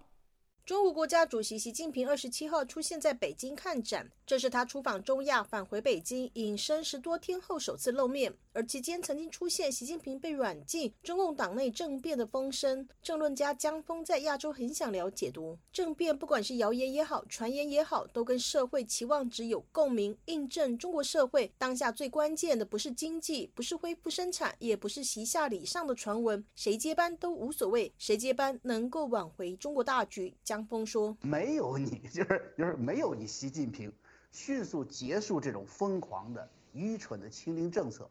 [0.67, 8.35] 中国国家主席习近平二十七号出现在北京看展，这是他出访中亚返回北京隐身十多天后首次露面。
[8.51, 12.85] 而期间曾经出现习近平被软禁、中共党内政变的风声。
[13.01, 30.35] 政论家江峰在亚洲很想了解读政变，不管是谣言也好、传言也好，都跟社会期望值有共鸣，印证中国社会当下最关键的不是经济，不是恢复生产，也不是习下礼上的传闻，谁接班都无所谓，谁接班能够挽回中国大局。
[30.57, 33.93] 江峰说：“没有你， 就是就是没有你，习近平
[34.31, 38.09] 迅速结束这种疯狂的、愚蠢的清零政策。”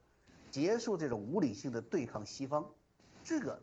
[0.48, 2.64] 结束这种无理性的对抗西方，
[3.24, 3.60] 这个，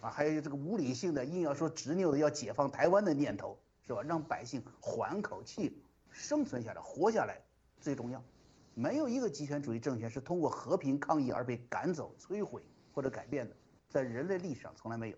[0.00, 4.00] 啊，还有这个无理性的硬要说执拗的要解放台湾的念头，是吧？
[4.02, 5.78] 让百姓缓口气，
[6.10, 7.38] 生存下来，活下来
[7.82, 8.24] 最重要。
[8.74, 12.62] 没有一个极权主义政权是通过和平抗议而被赶走、摧毁
[12.94, 13.54] 或者改变的，
[13.90, 15.16] 在人类历史上从来没有。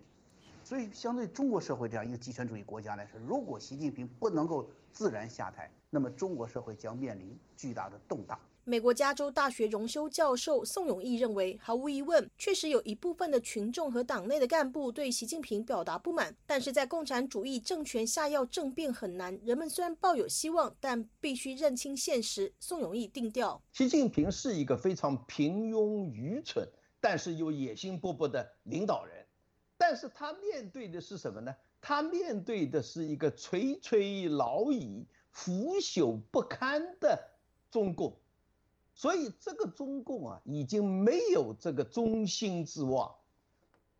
[0.63, 8.39] 所以，相对中国社会这样一个极权主义国家来说，如果习近平不能够自然下台，那么中国社会将面临巨大的动荡。
[8.65, 16.33] 美国加州大学荣休教授宋永毅认为，毫无疑问，确实有一部分的群众和党内的干部对习近平表达不满。
[16.45, 22.53] 但是在共产主义政权下要政变很难，人们虽然抱有希望，但必须认清现实。
[22.57, 26.65] 宋永毅定调：习近平是一个非常平庸、愚蠢，
[27.01, 29.22] 但是又野心勃勃的领导人。
[29.85, 31.53] 但是他面对的是什么呢？
[31.81, 37.21] 他面对的是一个垂垂老矣、腐朽不堪的
[37.69, 38.15] 中共。
[38.93, 43.13] 所以这个中共啊，已经没有这个中心之望，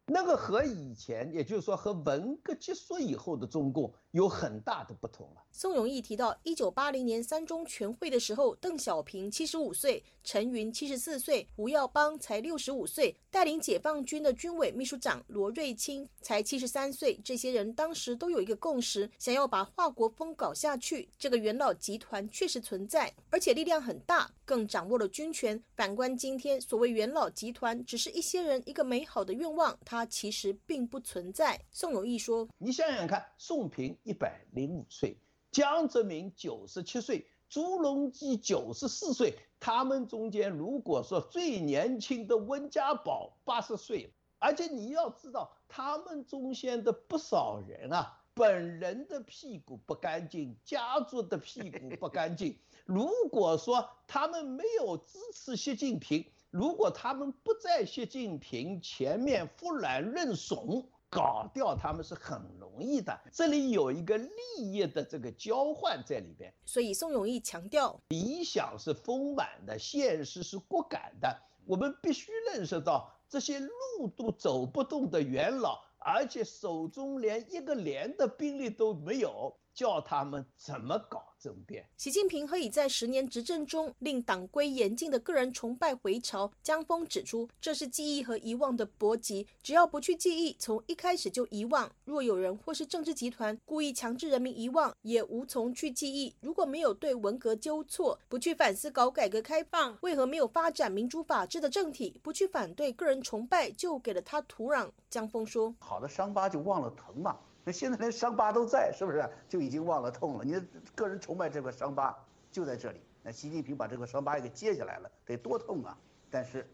[0.05, 5.43] 那个和以前，也就是说和文革结束以后的中共有很大的不同了。
[5.51, 17.19] 宋永毅提到，一九八零年三中全会的时候，邓小平七十五岁，陈云七十四岁，胡耀邦才六十五岁，带领解放军的军委秘书长罗瑞卿才七十三岁。
[17.23, 21.09] 这些人当时都有一个共识，想要把华国锋搞下去。
[21.17, 25.61] 这个元老集团确实存在，而且力量很大，更掌握了军权。
[25.75, 31.59] 反观今天，所谓元老集团，只是一些人一个美好的愿望，它其实并不存在。
[31.71, 35.17] 宋永毅说：“你想想看，宋平一百零五岁。”
[35.51, 52.57] 江泽民九十七岁，朱镕基九十四岁，他们中间如果说最年轻的温家宝八十岁，而且你要知道，他们中间的不少人啊，本人的屁股不干净，家族的屁股不干净。
[52.85, 60.89] 如果说他们没有支持习近平，如果他们不在习近平前面忽然认怂。
[61.13, 66.51] 搞掉他们是很容易的，这里有一个利益的这个交换在里边。
[66.65, 71.39] 所以宋永毅强调，理想是丰满的，现实是骨感的。
[71.65, 79.55] 我们必须认识到，这些路都走不动的元老，而且手中连一个连的兵力都没有。
[79.73, 81.85] 叫他们怎么搞政变？
[81.97, 86.51] 习近平何以在十年执政中令党规严禁的个人崇拜回潮？
[86.61, 89.47] 江峰指出，这是记忆和遗忘的搏击。
[89.61, 91.91] 只要不去记忆，从一开始就遗忘。
[92.05, 96.33] 若有人或是政治集团故意强制人民遗忘，也无从去记忆。
[96.39, 102.19] 如果没有对文革纠错，不去反思搞改革开放，为何没有发展民主法治的政体？
[102.21, 104.89] 不去反对个人崇拜，就给了他土壤。
[105.09, 110.43] 江峰说：“好的伤疤就忘了疼嘛。”那现在连伤疤都在，是不是就已经忘了痛了？
[110.43, 110.61] 你
[110.95, 112.13] 个人崇拜这块伤疤
[112.51, 112.99] 就在这里。
[113.21, 115.97] 那习近平把这个伤疤也给揭下来了，得多痛啊！
[116.29, 116.67] 但是，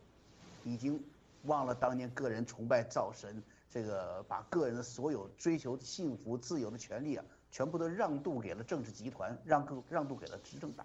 [0.64, 1.00] 已经
[1.44, 10.84] 忘了当年个人崇拜造神，这个把个人的所有追求幸福、自由的权利啊，全部都让渡给了政治集团，让渡让渡给了执政党，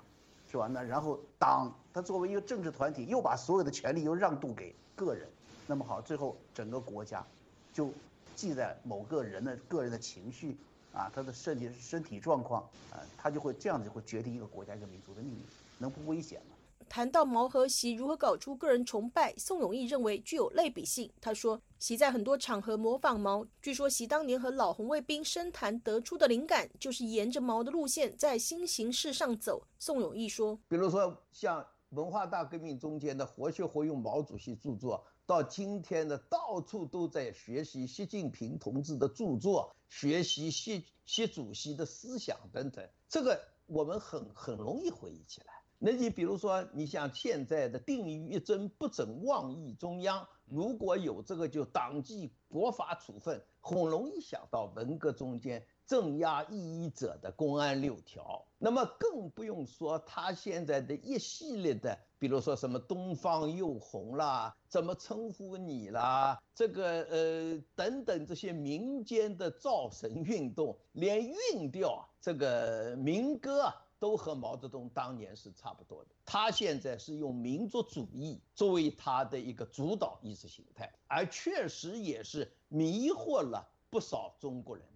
[0.51, 0.67] 是吧？
[0.67, 5.27] 那然后党他作为一个政治团体，又把所有的权利又让渡给个人，
[5.67, 7.27] 那么好，最后整个国家
[7.73, 7.91] 就。
[8.35, 10.57] 记在某个人的个人的情绪
[10.93, 15.41] 啊，他的身体身体状况啊，他就会这样子就会决定一个国家一个民族的命运，
[15.79, 16.57] 能不危险吗？
[16.87, 21.11] 谈到毛和习如何搞出个人崇拜，宋永义认为具有类比性。
[21.21, 29.67] 他说，习在很多场合模仿毛，据说习当年和老红卫兵深谈得出的灵感，就是沿着毛的路线在新形势上走。
[29.79, 35.03] 宋永义说，比如说像文化大革命中间的活学活用毛主席著作。
[35.27, 45.55] 到今天的到处都在学习习近平同志的著作，学习习习主席的思想等等，这个我们很很容易回忆起来。
[45.79, 58.45] 那你比如说，你像现在的定于一尊不准妄议中央，如果有这个就党纪国法处分，很容易想到文革中间镇压异议者的公安六条。
[58.59, 61.99] 那么更不用说他现在的一系列的。
[62.17, 66.41] 比如说什么东方又红啦，怎么称呼你啦？
[66.55, 71.21] 这个呃等等这些民间的造神运动，连
[71.53, 76.11] 韵调这个民歌都和毛泽东当年是差不多的。
[76.25, 84.87] 他现在是用民族主义作为他的一个主导意识形态，而确实也是迷惑了不少中国人。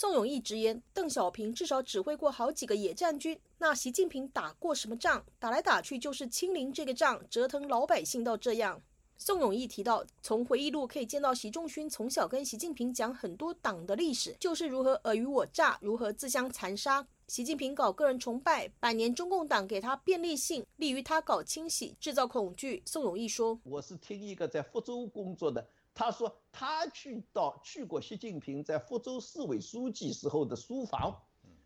[0.00, 3.38] 宋永义直言，邓小平至少指挥过好几个野战军。
[3.58, 5.22] 那习近平打过什么仗？
[5.38, 8.80] 打来打去就是清零这个仗，折腾老百姓到这样。
[9.18, 17.06] 宋永义提到，从回忆录可以见到，习仲勋从小跟习近平讲很多党的历史，就是如何尔虞我诈，如何自相残杀。
[17.28, 22.82] 习近平搞个人崇拜，百年中共党给他便利性，利于他搞清洗，制造恐惧。
[22.86, 31.20] 宋永义说：“我是听一个在福州工作的。”他说他去到去过习近平在福州市委书记时候的书房，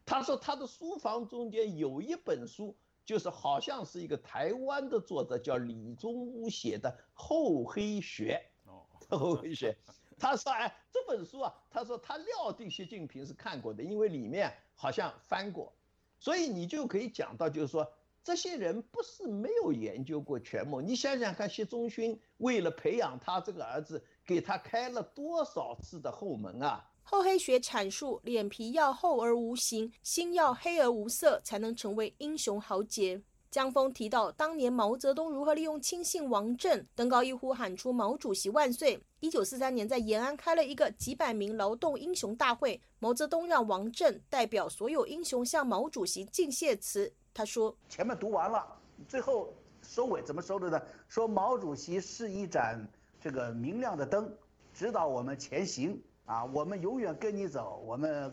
[0.04, 9.76] 他说他的书房中间有一本书，就是好像是一个台湾的作者叫李宗吾写的《厚黑学 》。哦，厚黑学。
[10.18, 15.72] 他说哎，这本书啊，他说他料定习近平是看过的，因为里面好像翻过，
[16.18, 17.92] 所以你就可以讲到，就是说。
[18.26, 26.84] 这些人不是没有研究过权谋，你想想看，习仲勋为了培养他这个儿子，给他开了多少次的后门啊？
[27.02, 33.22] 厚黑学阐述，脸皮要厚而无形，心要黑而无色，才能成为英雄豪杰。
[33.50, 38.98] 江峰提到，当年毛泽东如何利用亲信王震，登高一呼喊出“毛主席万岁”。
[39.20, 47.12] 一九四三年，在延安开了一个几百名劳动英雄大会，毛泽东让王震代表所有英雄向毛主席敬谢词。
[47.32, 48.66] 他说：“前面读完了，
[49.06, 50.82] 最后收尾怎么收的呢？
[51.08, 52.84] 说毛主席是一盏
[53.24, 54.30] 这个明亮的灯，
[54.74, 56.44] 指导我们前行啊！
[56.44, 58.30] 我们永远跟你走，我们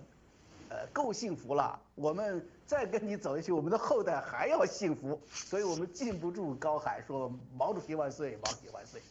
[0.68, 1.80] 呃够幸福了。
[1.96, 5.18] 我们再跟你走下去，我们的后代还要幸福。
[5.30, 9.02] 所以我们禁不住高喊说毛主席万岁，毛主席万岁！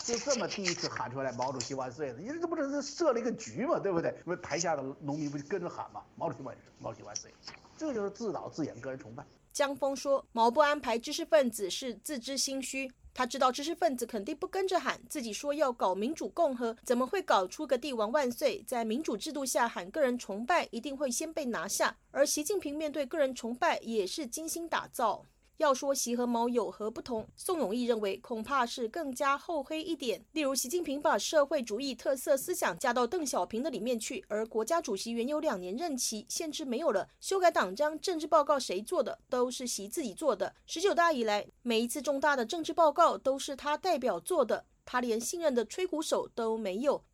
[0.00, 4.10] 就这么第一次喊出来毛主席万岁的，因为这不是设了一个局嘛，对不对？
[4.26, 7.32] 因为台下的农民不就跟着喊嘛，毛主席万岁，毛主席万岁！
[7.76, 9.24] 这就是自导自演，个人崇拜。”
[9.54, 18.62] 江峰说：“毛不安排知识分子是自知心虚，他知道知识分子肯定不跟着喊，自己说要搞民主共和，怎么会搞出个帝王万岁？
[18.64, 21.96] 在民主制度下喊个人崇拜，一定会先被拿下。
[22.12, 25.26] 而习近平面对个人崇拜，也是精心打造。”
[25.58, 30.24] 要说习和毛有何不同，宋永义认为恐怕是更加厚黑一点。
[30.30, 39.18] 例如，习近平把社会主义特色思想加到邓小平的里面去，而国家主席原有两年任期限制没有了，修改党章、政治报告谁做的？
[39.28, 40.54] 都是习自己做的。
[40.64, 47.04] 十九大以来，每一次重大的政治报告都是他代表做的，他连信任的吹鼓手都没有。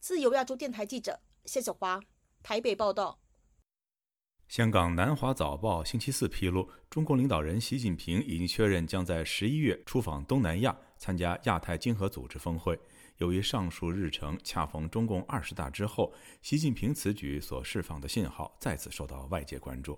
[0.00, 2.00] 自由亚洲电台记者谢小华，
[2.42, 3.19] 台北报道。
[4.50, 12.76] 香港南华早报星期四披露，中共领导人习近平已经确认将在十一月出访东南亚，参加亚太经合组织峰会。
[13.18, 19.96] 由于上述日程恰逢中共二十大之后，习近平此举所释放的信号再次受到外界关注。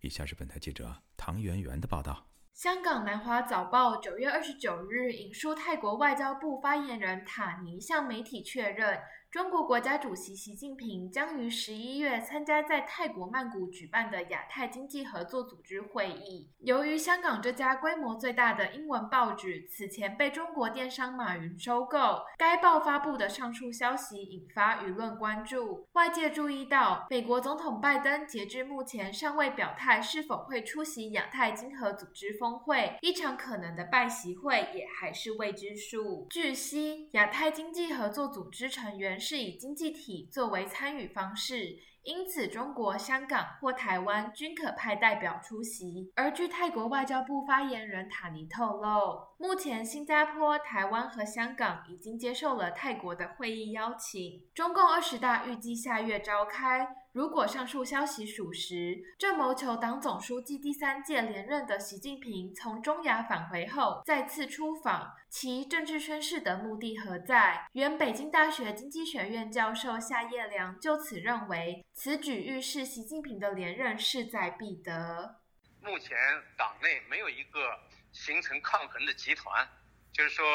[0.00, 2.26] 以下是本台记者唐媛媛的报道。
[2.54, 8.98] 香港南华早报九月二十九日引述泰国外交部发言人塔尼向媒体确认。
[9.30, 16.50] 中国国家主席习近平将于十一月参加在泰国曼谷举办的亚太经济合作组织会议。
[16.58, 25.86] 由于香港这家规模最大的英文报纸此前被中国电商马云收购，该报发布的上述消息引发舆论关注。
[25.92, 36.26] 外界注意到，美国总统拜登截至目前尚未表态是否会出席亚太经合组织峰会，一场可能的拜习会也还是未知数。
[36.30, 39.19] 据悉，亚太经济合作组织成员。
[39.20, 46.10] 是以经济体作为参与方式，因此中国香港或台湾均可派代表出席。
[46.16, 54.48] 而据泰国外交部发言人塔尼透露，目前新加坡、台湾和香港已经接受了泰国的会议邀请。
[54.54, 56.96] 中共二十大预计下月召开。
[57.12, 67.66] 如果上述消息属实，正谋求党总书记第三届连任的习近平从中亚返回后再次出访，其政治宣誓的目的何在？
[67.72, 75.40] 原北京大学经济学院教授夏叶良就此认为，此举预示习近平的连任势在必得。
[75.82, 76.16] 目前
[76.56, 77.76] 党内没有一个
[78.12, 79.68] 形成抗衡的集团，
[80.12, 80.46] 就是说，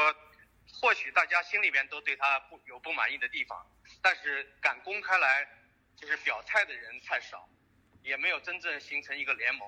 [0.79, 3.65] 或许大家心里边都对他不有不满意的地方，
[4.01, 5.45] 但是敢公开来。
[5.95, 7.47] 就是表态的人太少，
[8.03, 9.67] 也没有真正形成一个联盟。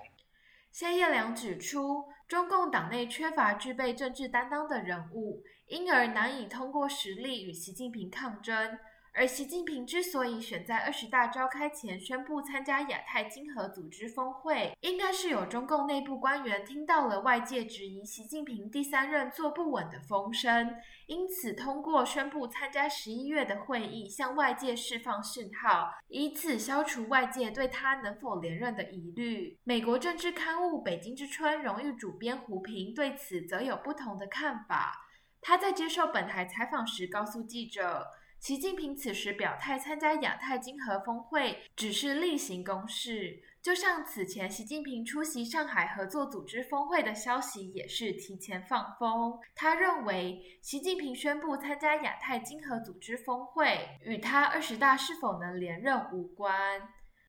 [0.72, 8.78] 谢叶良指出，中共党内缺乏具备政治担当的人物，因而难以通过实力与习近平抗争。
[9.18, 20.72] 而习近平之所以选在二十大召开前宣布参加亚太经合组织峰会，应该是有中共内部官员听到了外界质疑习近平第三任坐不稳的风声，
[21.08, 29.58] 因此通过宣布参加十一月的会议，向外界释放讯号，以此消除外界对他能否连任的疑虑。
[29.64, 35.08] 美国政治刊物《北京之春》荣誉主编胡平对此则有不同的看法。
[35.42, 38.06] 他在接受本台采访时告诉记者。
[38.40, 49.38] 习近平此时表态参加亚太经合峰会，只是例行公事，就像此前习近平出席上海合作组织峰会的消息也是提前放风。
[49.56, 56.54] 他认为，习近平宣布参加亚太经合组织峰会，与他二十大是否能连任无关。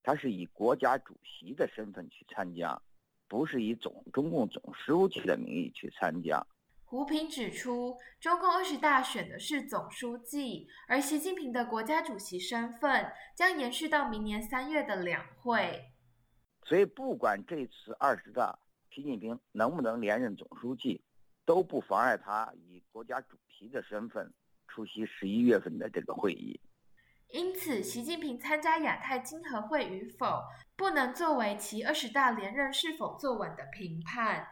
[0.04, 2.80] 他是以国家主席的身份去参加，
[3.26, 6.46] 不是以总中共总书记的名义去参加。
[6.90, 15.92] 胡平指出，中共二十大选的是总书记，而习近平的国家主席身份将延续到明年三月的两会。
[16.64, 18.58] 所以，不管这次二十大
[18.90, 21.04] 习近平能不能连任总书记，
[21.44, 24.32] 都不妨碍他以国家主席的身份
[24.66, 26.58] 出席十一月份的这个会议。
[27.28, 30.42] 因此，习近平参加亚太经合会与否，
[30.74, 34.48] 不能作为其二十大连任是否坐稳的评判。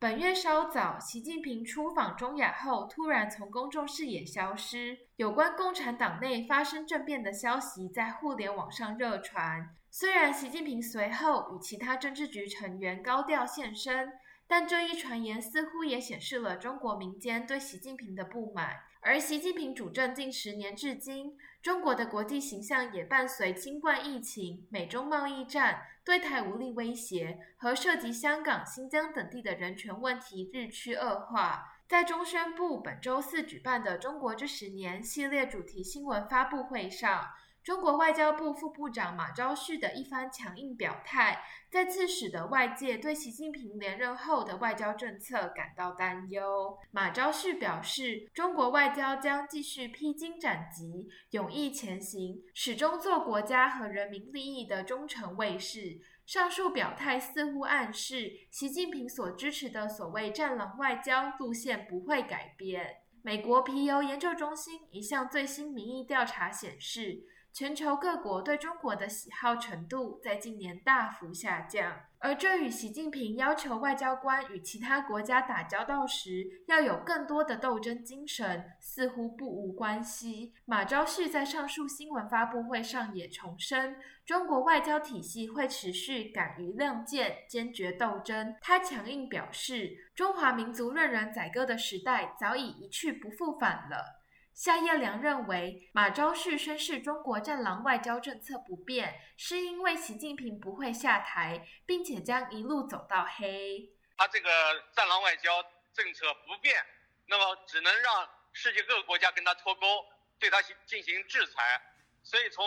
[0.00, 4.96] 本月稍早，习近平出访中亚后，突然从公众视野消失。
[5.16, 9.74] 有关共产党内发生政变的消息在互联网上热传。
[9.90, 14.12] 虽然习近平随后与其他政治局成员高调现身，
[14.46, 18.76] 但这一传言似乎也显示了中国民间对习近平的不满。
[19.00, 31.82] 而习近平主政近十年至今，中国的国际形象也伴随新冠疫情、美中贸易战、对台武力威胁和涉及香港、新疆等地的人权问题日趋恶化。
[31.86, 37.28] 在中宣部本周四举办的“中国这十年”系列主题新闻发布会上。
[37.68, 46.78] 中国外交部副部长马朝旭的一番强硬表态，再次使得外界对习近平连任后的外交政策感到担忧。
[46.92, 56.00] 马朝旭表示，中国外交将继续披荆斩棘、勇毅前行，始终做国家和人民利益的忠诚卫士。
[56.24, 63.02] 上述表态似乎暗示，习近平所支持的所谓“战狼外交”路线不会改变。
[63.20, 67.26] 美国皮尤研究中心一项最新民意调查显示。
[67.52, 72.00] 全球各国对中国的喜好程度在近年大幅下降。
[72.20, 80.52] 而这与习近平要求外交官与其他国家打交道时要有更多的斗争精神似乎不无关系。
[80.64, 83.96] 马朝旭在上述新闻发布会上也重申，
[84.26, 88.54] 中国外交体系会持续敢于亮剑、坚决斗争。
[88.60, 94.17] 他强硬表示，中华民族任人宰割的时代早已一去不复返了。
[94.58, 103.88] 夏叶良认为，马朝旭宣示中国“战狼”外交政策不变，是因为习近平不会下台，并且将一路走到黑。
[104.16, 104.50] 他这个
[104.92, 106.84] “战狼”外交政策不变，
[107.26, 110.04] 那么只能让世界各个国家跟他脱钩，
[110.40, 111.80] 对他进行制裁。
[112.24, 112.66] 所以从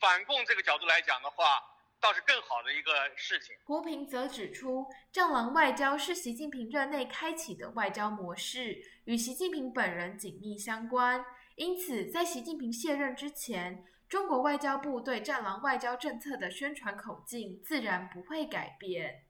[0.00, 1.62] 反共这个角度来讲的话，
[2.02, 3.54] 倒是更好的一个事情。
[3.64, 11.24] 胡平则指出，战狼外交是习近平任内开启的外交模式，与习近平本人紧密相关。
[11.54, 19.26] 因此，在习近平卸任之前，中国外交部对战狼外交政策的宣传口径自然不会改变。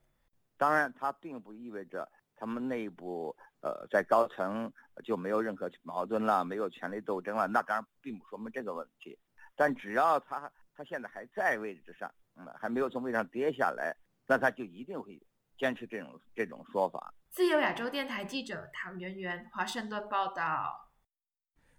[0.57, 4.73] 当然，它并不意味着他们内部呃在高层
[5.05, 7.47] 就没有任何矛盾了，没有权力斗争了。
[7.47, 9.19] 那当然并不说明这个问题。
[9.55, 12.11] 但只要他他现在还在位置上。
[12.37, 13.95] 嗯，还没有从位上跌下来，
[14.27, 15.21] 那他就一定会
[15.59, 17.15] 坚持这种这种说法。
[17.31, 20.91] 自由亚洲电台记者唐媛媛，华盛顿报道。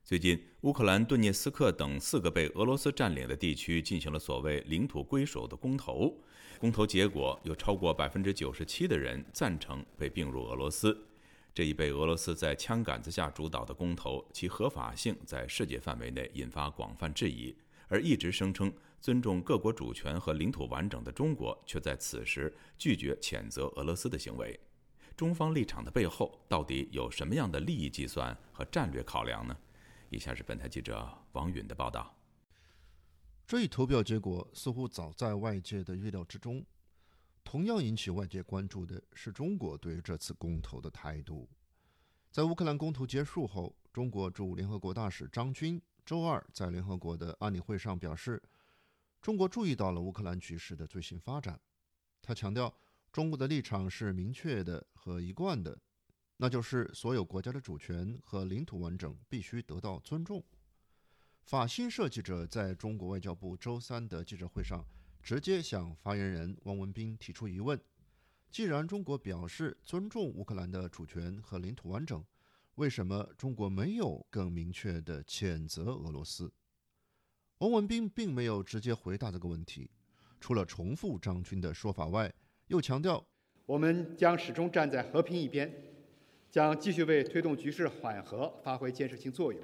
[0.03, 6.21] 最近，乌克兰顿涅斯克等四个被俄罗斯占领的地区进行了所谓领土归属的公投，
[6.59, 11.07] 公投结果有超过百分之九十七的人赞成被并入俄罗斯。
[11.53, 17.55] 这一被俄罗斯在枪杆子下主导的公投，其合法性在世界范围内引发广泛质疑，
[17.87, 18.73] 而一直声称。
[19.03, 24.57] 尊重各国主权和领土完整的中国，却在此时拒绝谴责俄罗斯的行为。
[25.17, 29.57] 中方立场的背后，到底有什么样的利益计算和战略考量呢？
[30.09, 32.15] 以下是本台记者王允的报道。
[33.45, 36.65] 这一投票结果似乎早在外界的预料之中。
[37.43, 41.49] 同样引起外界关注的是中国对于这次公投的态度。
[42.31, 48.41] 在乌克兰公投结束后，中国驻联合国大使张军周二在联合国的安理会上表示。
[49.23, 51.57] 中国注意到了乌克兰局势的最新发展，
[52.21, 52.75] 他强调，
[53.09, 55.79] 中国的立场是明确的和一贯的，
[56.35, 60.43] 那就是所有国家的主权和领土完整必须得到尊重。
[61.41, 64.85] 法新社记者在中国外交部周三的记者会上
[65.21, 67.79] 直接向发言人汪文斌提出疑问：
[68.51, 72.21] 既然中国表示尊重乌克兰的主权和领土完整，
[72.75, 76.51] 为什么中国没有更明确的谴责俄罗斯？
[77.63, 79.89] 王文斌并没有直接回答这个问题，
[80.41, 82.29] 除了重复张军的说法外，
[82.67, 83.25] 又强调
[83.65, 85.73] ：“我们将始终站在和平一边，
[86.51, 89.61] 将继续为推动局势缓和发挥建设性作用。”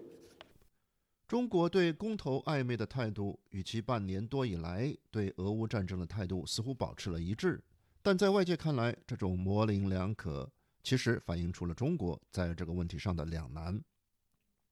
[1.28, 7.62] 中国对公投暧昧的态度，与其半年多以来对俄乌战争的态度似乎保持了一致，
[8.02, 10.50] 但在外界看来，这种模棱两可，
[10.82, 13.84] 其实反映出了中国在这个问题上的两难。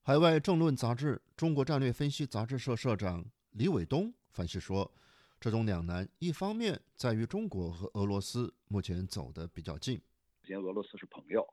[0.07, 4.89] 海外政论杂志《中国战略分析》杂志社社长李伟东分析说
[5.37, 11.45] ：“这种两难，一方面在于中国和俄罗斯目前走得比较近，首先俄罗斯是朋友，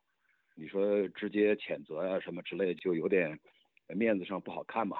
[0.54, 3.36] 你说直接谴责呀什么之类，就有点
[3.88, 4.98] 面子上不好看嘛。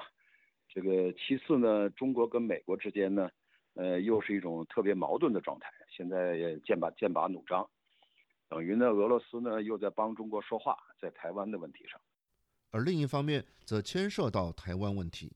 [0.67, 3.29] 这个其次呢，中国跟美国之间呢，
[3.75, 7.65] 呃，又是一种特别矛盾的状态，现在剑拔剑拔弩张，
[8.49, 11.97] 等于呢，俄罗斯呢又在帮中国说话，在台湾的问题上。”
[12.75, 15.31] 而另一方面，则牵涉到台湾问题。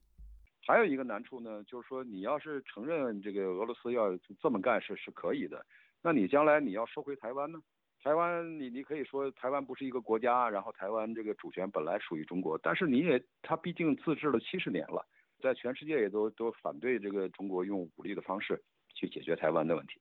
[0.68, 5.66] 还有一个难处呢，就是说，你要是承认这个俄罗斯要这么干是是可以的，
[6.04, 7.58] 那你将来你要收回台湾呢？
[8.04, 15.08] 台湾，你你可以说台湾不是一个国家，然后台湾这个主权本来属于中国，但是你也，它毕竟自治了七十年了，
[15.42, 18.62] 在全世界也都都反对这个中国用武力的方式
[18.94, 19.94] 去解决台湾的问题。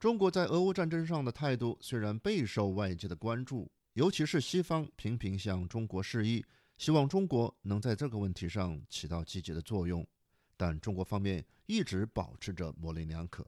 [0.00, 6.44] 中国在俄乌战争上的态度虽然备受外界的关注，尤其是西方频频向中国示意。
[6.76, 10.06] 希望中国能在这个问题上起到积极的作用，
[10.54, 13.46] 但中国方面一直保持着模棱两可。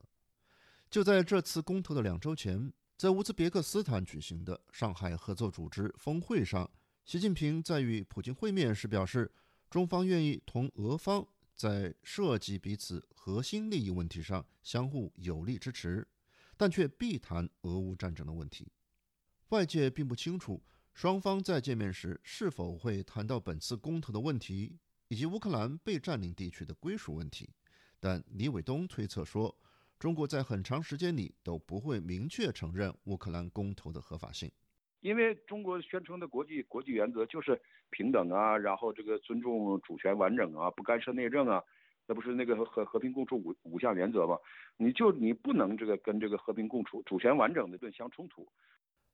[0.89, 6.67] 就在这次公投的两周前，在乌兹别克斯坦举行的上海合作组织峰会上，
[7.05, 9.31] 习近平在与普京会面时表示，
[9.69, 11.23] 中方愿意同俄方
[11.53, 16.07] 在涉及彼此核心利益问题上相互有力支持，
[16.57, 18.67] 但却避谈俄乌战争的问题。
[19.49, 20.61] 外界并不清楚。
[20.93, 24.77] 双方在见面时是否会谈到本次公投的问题，
[25.07, 27.49] 以及乌克兰被占领地区的归属问题？
[27.99, 29.55] 但李伟东推测说，
[29.97, 34.51] 中国在很长时间里都不会明确承认乌克兰公投的合法性，
[35.01, 41.63] 因为中国宣称的国际国际原则就是平等啊，然后这个尊重主权完整啊，不干涉内政啊，
[42.05, 44.37] 那不是那个和和平共处五五项原则吗？
[44.77, 48.47] 你就你不能这个跟这个和平共处、主权完整的盾相冲突。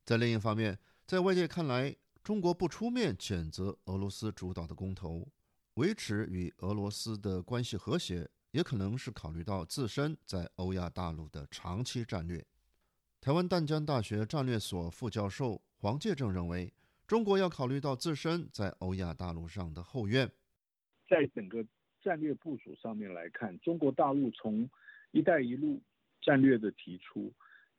[0.05, 0.77] 在另一方面。
[1.05, 5.27] 在外界看来，中国不出面谴责俄罗斯主导的公投，
[5.75, 12.45] 维持与俄罗斯的关系和谐，也可能是考虑到自身在欧亚大陆的长期战略。
[13.19, 16.71] 台湾淡江大学战略所副教授黄介正认为，
[17.07, 20.31] 中国要考虑到自身在欧亚大陆上的后院。
[21.07, 21.65] 在整个
[22.01, 24.67] 战略部署上面来看，中国大陆从
[25.11, 25.81] “一带一路”
[26.21, 27.31] 战略的提出。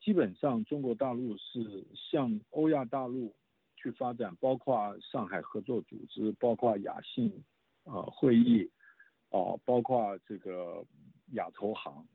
[0.07, 3.35] 基本上，中国大陆是向欧亚大陆
[3.75, 7.43] 去发展，包括上海合作组织，包括亚信，
[7.83, 8.71] 呃会议，
[9.31, 10.87] 哦，包括这个
[11.33, 12.07] 亚投行。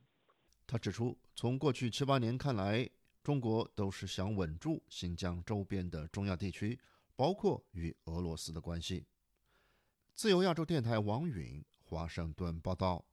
[0.65, 2.89] 他指出，从过去七八年看来，
[3.21, 6.79] 中国都是想稳住新疆周边的中亚地区，
[7.17, 9.05] 包括与俄罗斯的关系。
[10.15, 13.03] 自由亚洲电台王允华盛顿报道。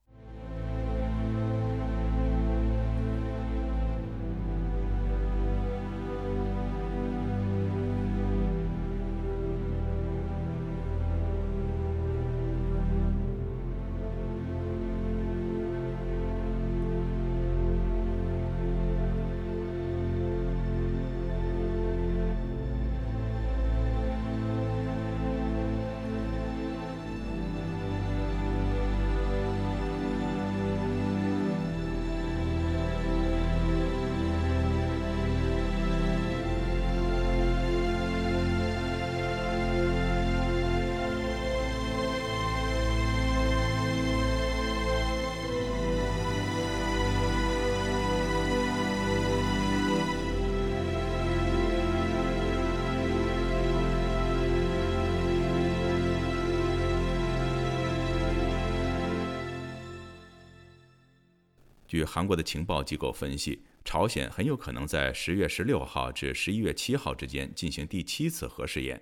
[62.09, 68.99] 韩国的情报机构分析，朝鲜很有可能在十月十六号至十一月七号之间进行第七次核试验。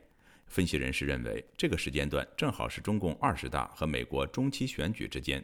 [0.47, 5.41] 分析人士认为，这个时间段正好是中共二十大和美国中期选举之间。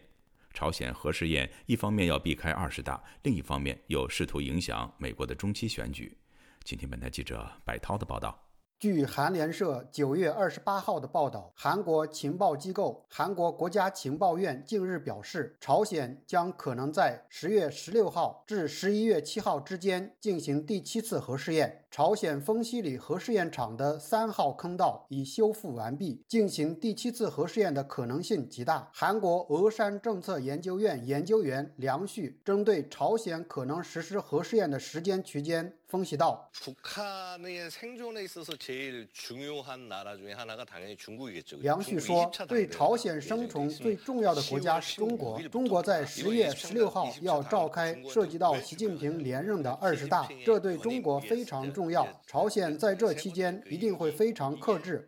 [0.54, 6.18] 朝鲜核试验一方面要避开二十大，另一方面又试图影响美国的中期选举。
[6.66, 8.43] 请听本台记者白涛的报道。
[8.84, 21.83] 据韩联社九月二十八号的报道，韩国情报机构韩国国家情报院近日表示，朝鲜将可能在十月十六号至十一月七号之间进行第七次核试验。
[21.94, 28.90] 朝鲜丰西里核试验场的三号坑道已修复完毕，进行第七次核试验的可能性极大。
[28.92, 36.50] 韩国峨山政策研究院研究员梁旭针对朝鲜可能实施核试验的时间区间分析道
[41.62, 45.40] ：“梁旭说，对朝鲜生存最重要的国家是中国。
[45.44, 55.06] 中国在十月十六号要召开涉及到习近平连任的二十大，这对中国非常重。”重要，朝鲜在这期间一定会非常克制。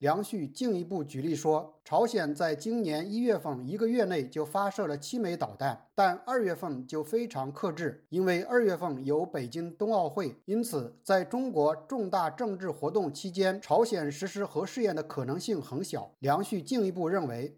[0.00, 16.10] 梁旭进一步举例说，朝鲜在今年一月份一个月内就发射了七枚导弹，但二月份就非常克制，因为二月份有北京冬奥会，因此在中国重大政治活动期间，朝鲜实施核试验的可能性很小。
[16.18, 17.56] 梁旭进一步认为，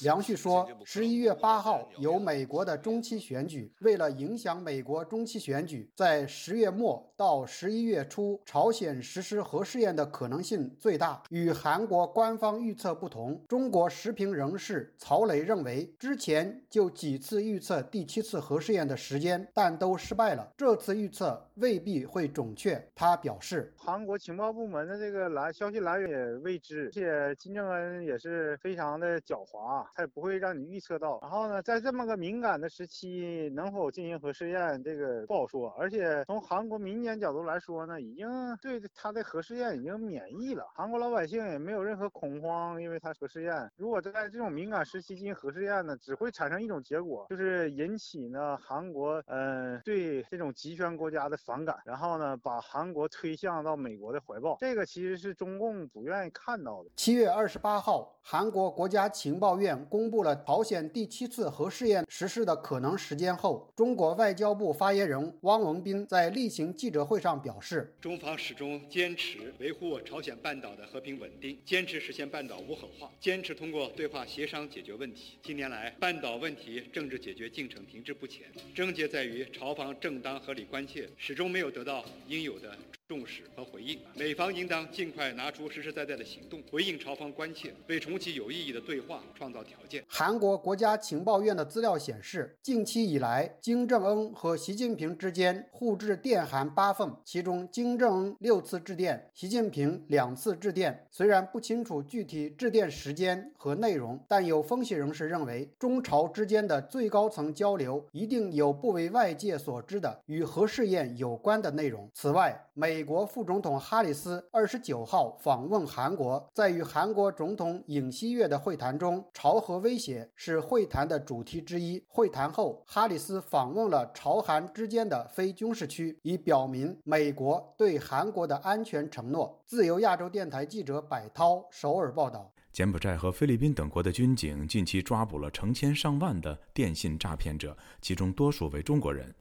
[0.00, 11.20] 梁旭说，十一月八号有美国的中期选举，为了影响美国中期选举，在十月末到十一月初，朝鲜实施核试验的可能性最大。
[11.30, 20.52] 与韩国官方预测不同，中国时评人士曹雷认为，之前就几次预测第七次核试验的时间，但都失败了。
[20.56, 22.82] 这次预测未必会准确。
[22.94, 31.18] 他表示，韩国情报部门的这个来消息来源也未知，而且金正恩也是非常的狡猾，他也不会让你预测到。
[31.20, 34.32] 然后呢，在这么个敏感的时期，能否进行核？
[34.38, 38.28] 试验这个不好说，而且从韩国民间角度来说呢，已经
[38.62, 43.68] 对他的核试验已经免疫了，韩国老百姓也没有任何恐慌，因为他核试验。
[43.76, 54.58] 如果在这种敏感时期进行核试验呢，只会产生一种结果，就是引起呢韩国嗯对这种集权国家的反感，然后呢把韩国推向到美国的怀抱。
[54.60, 56.90] 这个其实是中共不愿意看到的。
[56.96, 64.18] 七月二十八号，韩国国家情报院公布了朝鲜第七次核试验实施的可能时间后，中国。
[64.18, 75.38] 外交部发言人汪文斌在例行记者会上表示：“中方始终坚持维护朝鲜半岛的和平稳定，坚持实现半岛无核化，坚持通过对话协商解决问题。
[75.40, 82.70] 近年来，半岛问题政治解决进程停滞不前，症结在于朝方正当合理关切始终没有得到应有的。”
[83.08, 90.04] 重视和回应，美方应当尽快拿出实实在在的行动，回应朝方关切，为重启有意义的对话创造条件。
[90.06, 101.06] 韩国国家情报院的资料显示，近期以来，金正恩和习近平之间互致电函八份，其中金正恩六次致电，习近平两次致电。
[101.10, 112.10] 虽然不清楚具体致电时间和内容，但有分析人士认为，中朝之间的最高层交流一定有不为外界所知的与核试验有有关的内容。
[112.12, 112.88] 此外，美。
[112.98, 122.02] 美国副总统哈里斯二十九号访问韩国，在与韩国总统尹锡悦的会谈中，朝核威胁是会谈的主题之一。
[122.08, 129.62] 会谈后，哈里斯访问了朝韩之间的非军事区，以表明美国对韩国的安全承诺。
[129.64, 132.50] 自由亚洲电台记者柏涛首尔报道。
[132.72, 139.32] 柬埔寨和菲律宾等国的军警近期抓捕了成千上万的电信诈骗者，其中多数为中国人。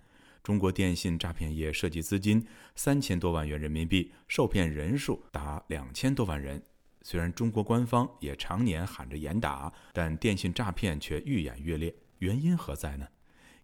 [0.44, 6.62] 中国电信诈骗业涉及资金三千多万元人民币，受骗人数达两千多万人。
[7.02, 13.08] 虽然中国官方也常年喊着严打，但电信诈骗却愈演愈烈，原因何在呢？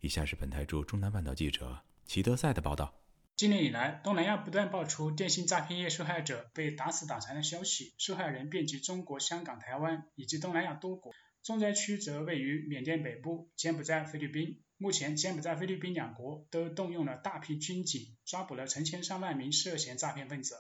[0.01, 2.99] 以下是本台驻中南半岛记者齐德赛的报道。
[3.35, 11.11] 今年以来，东南亚不断爆出电信诈骗业受害者被打死打残的消息，受害人遍及中国、香港、台湾以及东南亚多国，
[11.41, 14.61] 重灾区则位于缅甸北部、柬埔寨、菲律宾。
[14.77, 20.55] 目前，柬埔寨、菲律宾两国都动用了大批军警，抓捕了成千上万名涉嫌诈骗分子。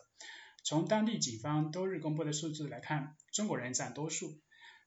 [0.63, 4.39] 从当地警方多日公布的数字来看，中国人占多数。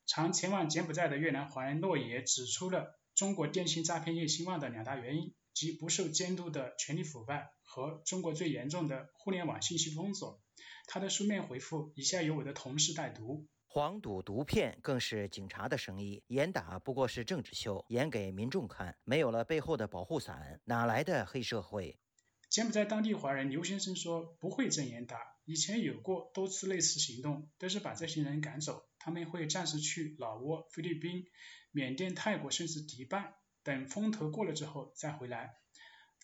[0.07, 10.41] 常前往柬埔寨的越南华人诺也指出了中国电信诈骗业兴旺的两大原因，即不受监督的权力腐败和中国最严重的互联网信息封锁。
[10.87, 13.47] 他的书面回复以下由我的同事代读。
[13.77, 18.97] 黄赌毒骗更是警察的生意，严打不过是政治秀，演给民众看。
[19.05, 21.99] 没有了背后的保护伞，哪来的黑社会？
[22.49, 28.83] 柬埔寨当地华人刘先生说：“不会真严打，以前有过多次类似行动，都是把这些人赶走。
[28.99, 31.27] 他们会暂时去老挝、菲律宾、
[31.71, 35.51] 缅甸、泰国，甚至迪拜，等风头过了之后再回来。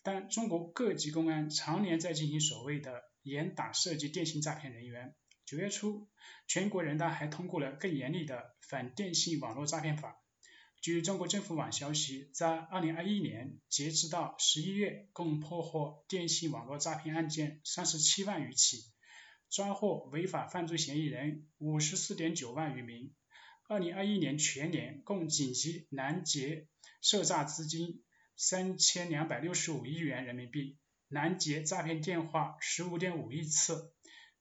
[0.03, 5.15] 但中国各级公安常年在进行所谓的严打涉及电信诈骗人员。”
[5.45, 6.09] 九月初，
[6.47, 10.17] 全国人大还通过了更严厉的反电信网络诈骗法。
[10.81, 18.79] 据中国政府网消息，在二零二一年截止到十一月，共破获电信网络诈骗案件三十七万余起，
[19.51, 23.13] 抓获违法犯罪嫌疑人五十四点九万余名。
[23.69, 26.67] 二零二一年全年共紧急拦截
[27.01, 28.03] 涉诈资金
[28.37, 30.79] 三千两百六十五亿元人民币，
[31.09, 33.93] 拦截诈骗电话十五点五亿次。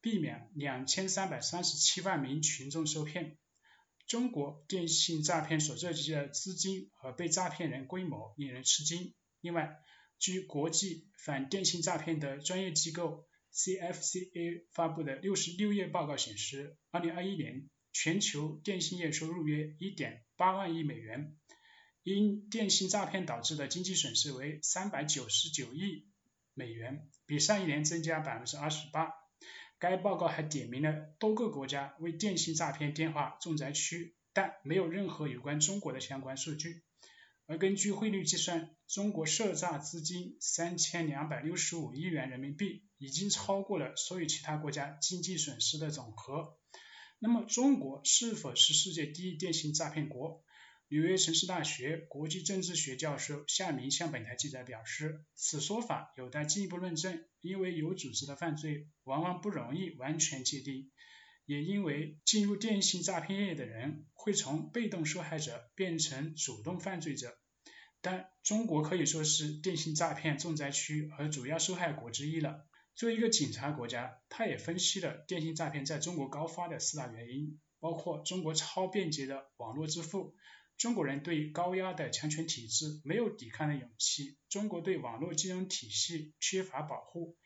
[0.02, 3.38] 避免两千三百三十七万名群众受骗。
[4.08, 9.14] 中国电信诈骗所涉及的资金和被诈骗人规模令人吃惊。
[9.40, 9.78] 另外，
[10.20, 21.38] 据国际反电信诈骗的专业机构 CFCA 发布的六十六页报告显示，二零二一年全球电信业收入约一点八万亿美元，
[22.04, 26.08] 因电信诈骗导致的经济损失为三百九十九亿
[26.54, 29.21] 美元，比上一年增加百分之二十八。
[29.82, 36.84] 该报告还点名了多个国家为电信诈骗电话重灾区，但没有任何有关中国的相关数据。
[37.48, 46.60] 而根据汇率计算，中国涉诈资金三千两百六十五亿元人民币，已经超过了所有其他国家经济损失的总和。
[47.18, 50.44] 那么，中国是否是世界第一电信诈骗国？
[50.92, 60.92] 纽约城市大学国际政治学教授夏明向本台记者表示，此说法有待进一步论证，因为有组织的犯罪往往不容易完全界定，
[61.46, 67.38] 也因为进入电信诈骗业的人会从被动受害者变成主动犯罪者。
[68.02, 72.68] 但中国可以说是电信诈骗重灾区和主要受害国之一了。
[72.96, 80.36] 作为一个警察国家，他也分析了电信诈骗在中国高发的四大原因，包括中国超便捷的网络支付。
[80.82, 87.38] 中国人对高压的强权体制没有抵抗的勇气，中国对网络金融体系缺乏保护，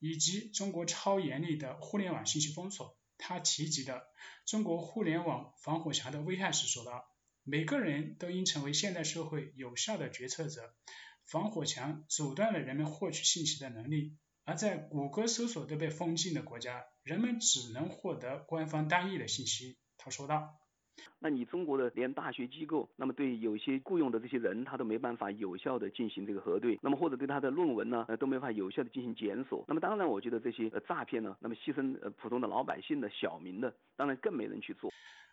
[0.00, 2.98] 以及中国超严厉的互联网信息封锁。
[3.16, 4.02] 他提及的
[4.44, 7.06] 中国互联网防火墙的危害时说道
[7.42, 10.74] ：“每个人都应成为现代社会有效的决策者。
[11.24, 20.60] 防火墙阻断了人们获取信息的能力，而在谷歌搜索都被封禁的国家，人们只能获得官方单一的信息。”他说道。
[21.18, 29.64] 那你中国的连大学机构，那么对有些雇佣的这些人，他都没办法有效的进行这个核对，那么或者对他的论文呢，呃都没法有效的进行检索。
[29.68, 34.92] 那么当然，我觉得这些呃诈骗呢，那么牺牲呃普通的老百姓的小民的，当然更没人去做。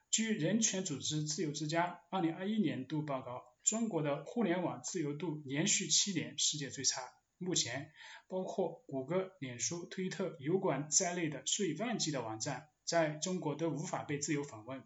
[0.09, 7.01] 据人权组织自由之家二零二一年度报告，中国的互联网自由度连续七年世界最差。
[7.37, 7.91] 目前，
[8.27, 14.83] 包括谷歌、脸书、推特、油管在内的数以万计的网站，在中国都无法被自由访问。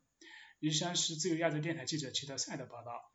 [0.61, 3.11] 以上是自由亚洲电台记者齐德赛的报道。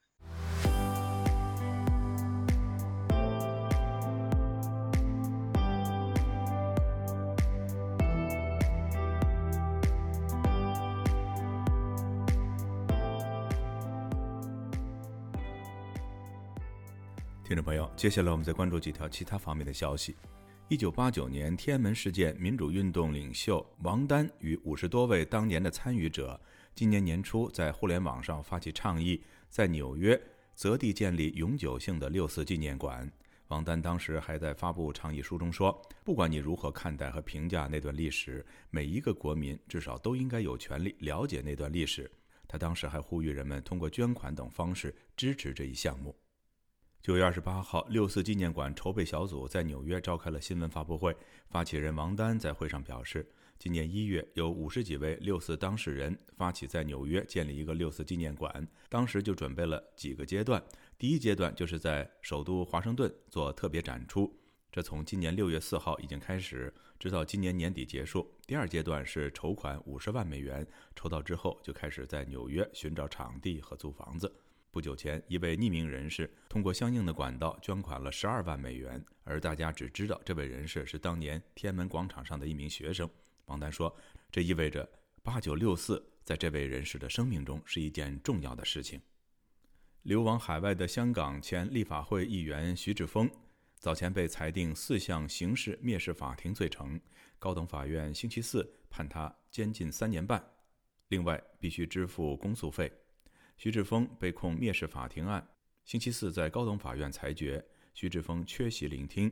[17.43, 20.15] 听众朋友，接下来我们再关注几条其他方面的消息。
[20.69, 26.41] 一九八九年天安门事件民主运动领袖王丹与五十多位当年的参与者，
[26.81, 30.19] 今年年初在互联网上发起倡议，在纽约
[30.55, 33.07] 择地建立永久性的六四纪念馆。
[33.49, 42.11] 王丹当时还在发布倡议书中说：“不管你如何看待和评价那段历史，每一个国民至少都应该有权利了解那段历史。”
[42.49, 46.17] 他当时还呼吁人们通过捐款等方式支持这一项目。
[47.03, 51.15] 九月二十八号，六四纪念馆筹备小组在纽约召开了新闻发布会，
[51.51, 60.65] 发起人王丹在会上表示，今年一月有五十几位六四当事人发起在纽约建立一个六四纪念馆，当时就准备了几个阶段。
[60.97, 64.35] 第一阶段就是在首都华盛顿做特别展出，
[64.73, 68.35] 这从今年六月四号已经开始，直到今年年底结束。
[68.47, 74.35] 第二阶段是筹款五十万美元，筹到之后就开始在纽约寻找场地和租房子。
[74.71, 83.07] 不久前，一位匿名人士通过相应的管道捐款了十二万美元，而大家只知道这位人士是当年天安门广场上的一名学生。
[83.51, 83.95] 王丹说
[84.31, 84.89] ：“这意味着
[85.23, 89.01] 八九六四在这位人士的生命中是一件重要的事情。”
[90.03, 93.29] 流亡海外的香港前立法会议员徐志峰，
[93.77, 96.99] 早前被裁定四项刑事蔑视法庭罪成，
[97.39, 100.43] 高等法院星期四判他监禁三年半，
[101.09, 102.91] 另外必须支付公诉费。
[103.57, 105.47] 徐志峰被控蔑视法庭案，
[105.85, 109.31] 星期四在高等法院裁决，徐志峰缺席聆听。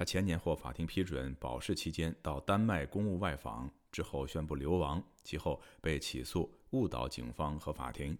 [0.00, 8.16] 他前年获法庭批准保释期间到丹麦公务外访，之后宣布流亡，其后被起诉误导警方和法庭。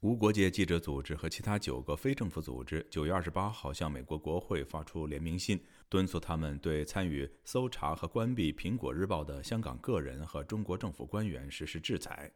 [0.00, 5.58] 无国界记者组织和其他九个非政府组织九月二十八号向美国国会发出联名信，
[5.88, 12.30] 敦促他们对参与搜查和关闭《苹果日报》的香港个人和中国政府官员实施制裁。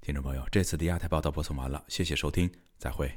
[0.00, 3.12] 听众朋友，这次的亚太报道播送完了，谢谢收听，再会。